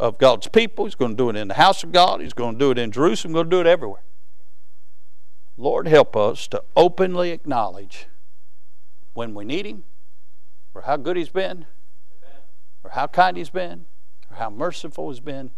of 0.00 0.18
God's 0.18 0.48
people. 0.48 0.84
He's 0.84 0.94
going 0.94 1.12
to 1.12 1.16
do 1.16 1.30
it 1.30 1.36
in 1.36 1.48
the 1.48 1.54
house 1.54 1.84
of 1.84 1.92
God. 1.92 2.20
He's 2.20 2.32
going 2.32 2.54
to 2.54 2.58
do 2.58 2.70
it 2.70 2.78
in 2.78 2.90
Jerusalem. 2.90 3.32
He's 3.32 3.36
going 3.36 3.50
to 3.50 3.56
do 3.56 3.60
it 3.60 3.66
everywhere. 3.66 4.02
Lord, 5.60 5.88
help 5.88 6.16
us 6.16 6.46
to 6.48 6.62
openly 6.76 7.32
acknowledge 7.32 8.06
when 9.12 9.34
we 9.34 9.44
need 9.44 9.66
Him, 9.66 9.82
or 10.72 10.82
how 10.82 10.96
good 10.96 11.16
He's 11.16 11.30
been, 11.30 11.66
or 12.84 12.90
how 12.90 13.08
kind 13.08 13.36
He's 13.36 13.50
been, 13.50 13.86
or 14.30 14.36
how 14.36 14.50
merciful 14.50 15.10
He's 15.10 15.18
been. 15.18 15.50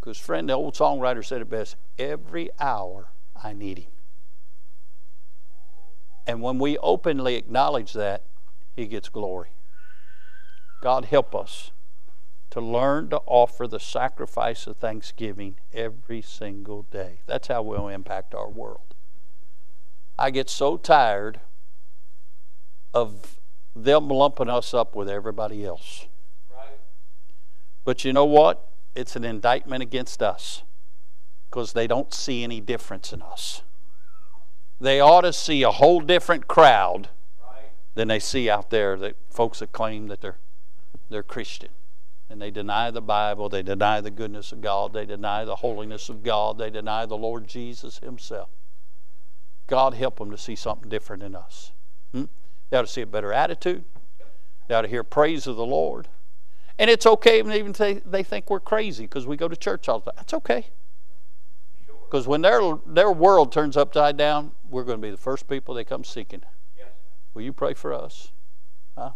Because, 0.00 0.16
friend, 0.16 0.48
the 0.48 0.54
old 0.54 0.74
songwriter 0.74 1.22
said 1.22 1.42
it 1.42 1.50
best 1.50 1.76
every 1.98 2.48
hour 2.58 3.08
I 3.40 3.52
need 3.52 3.80
Him. 3.80 3.90
And 6.26 6.40
when 6.40 6.58
we 6.58 6.78
openly 6.78 7.34
acknowledge 7.34 7.92
that, 7.92 8.24
He 8.74 8.86
gets 8.86 9.10
glory. 9.10 9.50
God 10.80 11.04
help 11.04 11.34
us 11.34 11.70
to 12.48 12.62
learn 12.62 13.10
to 13.10 13.20
offer 13.26 13.68
the 13.68 13.80
sacrifice 13.80 14.66
of 14.66 14.78
thanksgiving 14.78 15.56
every 15.74 16.22
single 16.22 16.84
day. 16.84 17.20
That's 17.26 17.48
how 17.48 17.60
we'll 17.60 17.88
impact 17.88 18.34
our 18.34 18.48
world. 18.48 18.85
I 20.18 20.30
get 20.30 20.48
so 20.48 20.76
tired 20.76 21.40
of 22.94 23.38
them 23.74 24.08
lumping 24.08 24.48
us 24.48 24.72
up 24.72 24.94
with 24.94 25.08
everybody 25.08 25.64
else. 25.64 26.06
Right. 26.50 26.78
But 27.84 28.04
you 28.04 28.12
know 28.12 28.24
what? 28.24 28.68
It's 28.94 29.16
an 29.16 29.24
indictment 29.24 29.82
against 29.82 30.22
us 30.22 30.62
because 31.50 31.74
they 31.74 31.86
don't 31.86 32.14
see 32.14 32.42
any 32.42 32.60
difference 32.60 33.12
in 33.12 33.20
us 33.20 33.62
they 34.80 35.00
ought 35.00 35.22
to 35.22 35.32
see 35.32 35.62
a 35.62 35.70
whole 35.70 36.00
different 36.00 36.48
crowd 36.48 37.08
than 37.94 38.08
they 38.08 38.18
see 38.18 38.50
out 38.50 38.70
there 38.70 38.96
that 38.96 39.16
folks 39.30 39.60
that 39.60 39.72
claim 39.72 40.08
that 40.08 40.20
they're 40.20 40.38
they're 41.08 41.22
Christian. 41.22 41.70
And 42.28 42.42
they 42.42 42.50
deny 42.50 42.90
the 42.90 43.00
Bible, 43.00 43.48
they 43.48 43.62
deny 43.62 44.00
the 44.00 44.10
goodness 44.10 44.50
of 44.50 44.60
God, 44.60 44.92
they 44.92 45.06
deny 45.06 45.44
the 45.44 45.56
holiness 45.56 46.08
of 46.08 46.24
God, 46.24 46.58
they 46.58 46.70
deny 46.70 47.06
the 47.06 47.16
Lord 47.16 47.46
Jesus 47.46 47.98
Himself. 47.98 48.50
God 49.66 49.94
help 49.94 50.18
them 50.18 50.30
to 50.30 50.38
see 50.38 50.54
something 50.54 50.88
different 50.88 51.22
in 51.22 51.34
us. 51.34 51.72
Hmm? 52.12 52.24
They 52.70 52.76
ought 52.76 52.82
to 52.82 52.92
see 52.92 53.02
a 53.02 53.06
better 53.06 53.32
attitude. 53.32 53.84
They 54.68 54.74
ought 54.74 54.82
to 54.82 54.88
hear 54.88 55.04
praise 55.04 55.46
of 55.46 55.56
the 55.56 55.66
Lord. 55.66 56.08
And 56.78 56.90
it's 56.90 57.06
okay 57.06 57.38
even 57.38 57.52
if 57.52 58.04
they 58.04 58.22
think 58.22 58.50
we're 58.50 58.60
crazy 58.60 59.04
because 59.04 59.26
we 59.26 59.36
go 59.36 59.48
to 59.48 59.56
church 59.56 59.88
all 59.88 60.00
the 60.00 60.10
time. 60.10 60.14
That's 60.16 60.34
okay. 60.34 60.68
Because 62.04 62.28
when 62.28 62.42
their, 62.42 62.60
their 62.86 63.10
world 63.10 63.50
turns 63.50 63.76
upside 63.76 64.16
down, 64.16 64.52
we're 64.68 64.84
going 64.84 64.98
to 64.98 65.02
be 65.02 65.10
the 65.10 65.16
first 65.16 65.48
people 65.48 65.74
they 65.74 65.84
come 65.84 66.04
seeking. 66.04 66.42
Yes. 66.76 66.88
Will 67.34 67.42
you 67.42 67.52
pray 67.52 67.74
for 67.74 67.92
us? 67.92 68.30
Huh? 68.96 69.12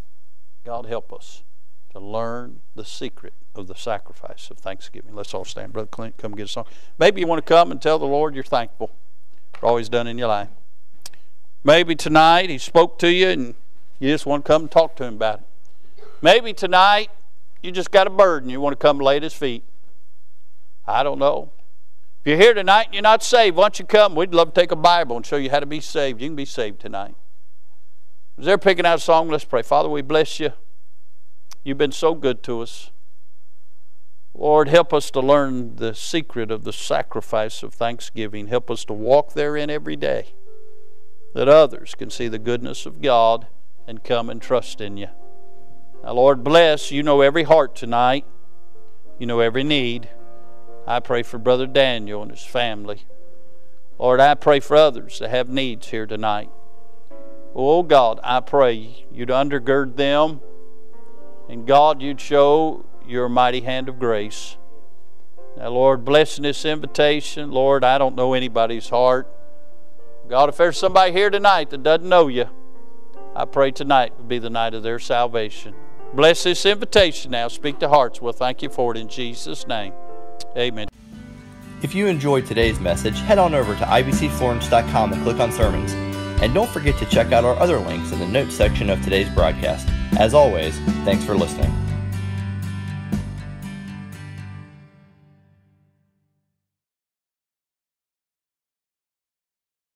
God 0.65 0.87
help 0.87 1.13
us 1.13 1.45
to 1.91 2.01
learn 2.01 2.61
the 2.75 2.85
secret 2.85 3.35
of 3.55 3.67
the 3.67 3.75
sacrifice 3.75 4.51
of 4.51 4.59
thanksgiving. 4.59 5.15
Let's 5.15 5.35
all 5.35 5.45
stand. 5.45 5.73
Brother 5.73 5.89
Clint, 5.89 6.17
come 6.17 6.33
get 6.33 6.45
a 6.45 6.49
song. 6.49 6.65
Maybe 6.99 7.21
you 7.21 7.27
want 7.27 7.45
to 7.45 7.49
come 7.49 7.71
and 7.71 7.81
tell 7.81 7.99
the 7.99 8.07
Lord 8.07 8.35
you're 8.35 8.45
thankful 8.45 8.91
all 9.63 9.83
done 9.83 10.07
in 10.07 10.19
your 10.19 10.29
life. 10.29 10.49
Maybe 11.65 11.95
tonight 11.95 12.51
He 12.51 12.59
spoke 12.59 12.99
to 13.01 13.13
you 13.13 13.29
and 13.29 13.55
you 13.99 14.09
just 14.11 14.27
want 14.27 14.45
to 14.45 14.49
come 14.49 14.63
and 14.63 14.71
talk 14.71 14.97
to 14.97 15.05
Him 15.05 15.15
about 15.15 15.41
it. 15.41 16.05
Maybe 16.23 16.53
tonight 16.53 17.11
you 17.63 17.71
just 17.73 17.91
got 17.91 18.07
a 18.07 18.11
burden 18.11 18.49
you 18.49 18.61
want 18.61 18.73
to 18.73 18.83
come 18.83 18.99
lay 18.99 19.17
at 19.17 19.23
His 19.23 19.35
feet. 19.35 19.65
I 20.87 21.03
don't 21.03 21.19
know. 21.19 21.53
If 22.21 22.27
you're 22.27 22.37
here 22.37 22.55
tonight 22.55 22.87
and 22.87 22.95
you're 22.95 23.03
not 23.03 23.23
saved, 23.23 23.57
why 23.57 23.65
don't 23.65 23.79
you 23.79 23.85
come? 23.87 24.15
We'd 24.15 24.35
love 24.35 24.53
to 24.53 24.61
take 24.61 24.73
a 24.73 24.77
Bible 24.77 25.17
and 25.17 25.25
show 25.25 25.37
you 25.37 25.51
how 25.51 25.61
to 25.61 25.67
be 25.67 25.81
saved. 25.81 26.21
You 26.21 26.29
can 26.29 26.37
be 26.37 26.45
saved 26.45 26.81
tonight. 26.81 27.15
As 28.39 28.45
they're 28.45 28.59
picking 28.59 28.85
out 28.85 28.99
a 28.99 29.01
song, 29.01 29.29
let's 29.29 29.45
pray. 29.45 29.63
Father, 29.63 29.89
we 29.89 30.03
bless 30.03 30.41
you. 30.41 30.53
You've 31.63 31.79
been 31.79 31.93
so 31.93 32.15
good 32.15 32.43
to 32.45 32.61
us. 32.61 32.91
Lord, 34.41 34.69
help 34.69 34.95
us 34.95 35.11
to 35.11 35.21
learn 35.21 35.77
the 35.77 35.95
secret 35.95 36.51
of 36.51 36.65
the 36.65 36.73
sacrifice 36.73 37.63
of 37.63 37.75
thanksgiving. 37.75 38.47
Help 38.47 38.71
us 38.71 38.87
to 38.87 38.95
walk 38.95 39.35
therein 39.35 39.69
every 39.69 39.97
day 39.97 40.33
that 41.35 41.47
others 41.47 41.95
can 41.95 42.09
see 42.09 42.27
the 42.27 42.39
goodness 42.39 42.87
of 42.87 43.03
God 43.03 43.49
and 43.87 44.03
come 44.03 44.31
and 44.31 44.41
trust 44.41 44.81
in 44.81 44.97
you. 44.97 45.09
Now, 46.03 46.15
Lord, 46.15 46.43
bless. 46.43 46.91
You 46.91 47.03
know 47.03 47.21
every 47.21 47.43
heart 47.43 47.77
tonight, 47.77 48.25
you 49.19 49.27
know 49.27 49.41
every 49.41 49.63
need. 49.63 50.09
I 50.87 51.01
pray 51.01 51.23
for 51.23 51.37
Brother 51.37 51.67
Daniel 51.67 52.23
and 52.23 52.31
his 52.31 52.43
family. 52.43 53.03
Lord, 53.99 54.21
I 54.21 54.35
pray 54.37 54.61
for 54.61 54.75
others 54.75 55.19
that 55.19 55.29
have 55.29 55.51
needs 55.51 55.89
here 55.89 56.07
tonight. 56.07 56.49
Oh 57.55 57.83
God, 57.83 58.19
I 58.23 58.41
pray 58.41 59.05
you'd 59.13 59.29
undergird 59.29 59.97
them, 59.97 60.41
and 61.47 61.67
God, 61.67 62.01
you'd 62.01 62.23
show 62.23 62.87
your 63.11 63.29
mighty 63.29 63.61
hand 63.61 63.89
of 63.89 63.99
grace. 63.99 64.57
Now, 65.57 65.69
Lord, 65.71 66.05
blessing 66.05 66.45
this 66.45 66.65
invitation. 66.65 67.51
Lord, 67.51 67.85
I 67.85 67.99
don't 67.99 68.15
know 68.15 68.35
anybody's 68.35 68.89
heart. 68.89 69.29
God, 70.29 70.49
if 70.49 70.57
there's 70.57 70.79
somebody 70.79 71.13
here 71.13 71.29
tonight 71.29 71.71
that 71.71 71.83
doesn't 71.83 72.09
know 72.09 72.29
you, 72.29 72.49
I 73.35 73.45
pray 73.45 73.73
tonight 73.73 74.17
would 74.17 74.29
be 74.29 74.39
the 74.39 74.51
night 74.51 74.75
of 74.75 74.83
their 74.83 74.99
salvation. 74.99 75.75
Bless 76.15 76.45
this 76.45 76.65
invitation 76.67 77.33
now. 77.33 77.49
Speak 77.49 77.79
to 77.81 77.89
hearts. 77.89 78.21
We'll 78.21 78.33
thank 78.33 78.63
you 78.63 78.69
for 78.69 78.95
it 78.95 78.99
in 78.99 79.09
Jesus' 79.09 79.67
name. 79.67 79.93
Amen. 80.57 80.89
If 81.83 81.95
you 81.95 82.07
enjoyed 82.07 82.47
today's 82.47 82.79
message, 82.79 83.19
head 83.21 83.39
on 83.39 83.55
over 83.55 83.75
to 83.75 83.85
ibcflorence.com 83.85 85.13
and 85.13 85.23
click 85.23 85.41
on 85.41 85.51
sermons. 85.53 85.93
And 86.43 86.55
don't 86.55 86.71
forget 86.71 86.99
to 86.99 87.07
check 87.07 87.33
out 87.33 87.45
our 87.45 87.57
other 87.59 87.79
links 87.79 88.13
in 88.13 88.19
the 88.19 88.27
notes 88.27 88.55
section 88.55 88.91
of 88.91 89.03
today's 89.03 89.29
broadcast. 89.31 89.89
As 90.19 90.35
always, 90.35 90.79
thanks 91.05 91.25
for 91.25 91.35
listening. 91.35 91.90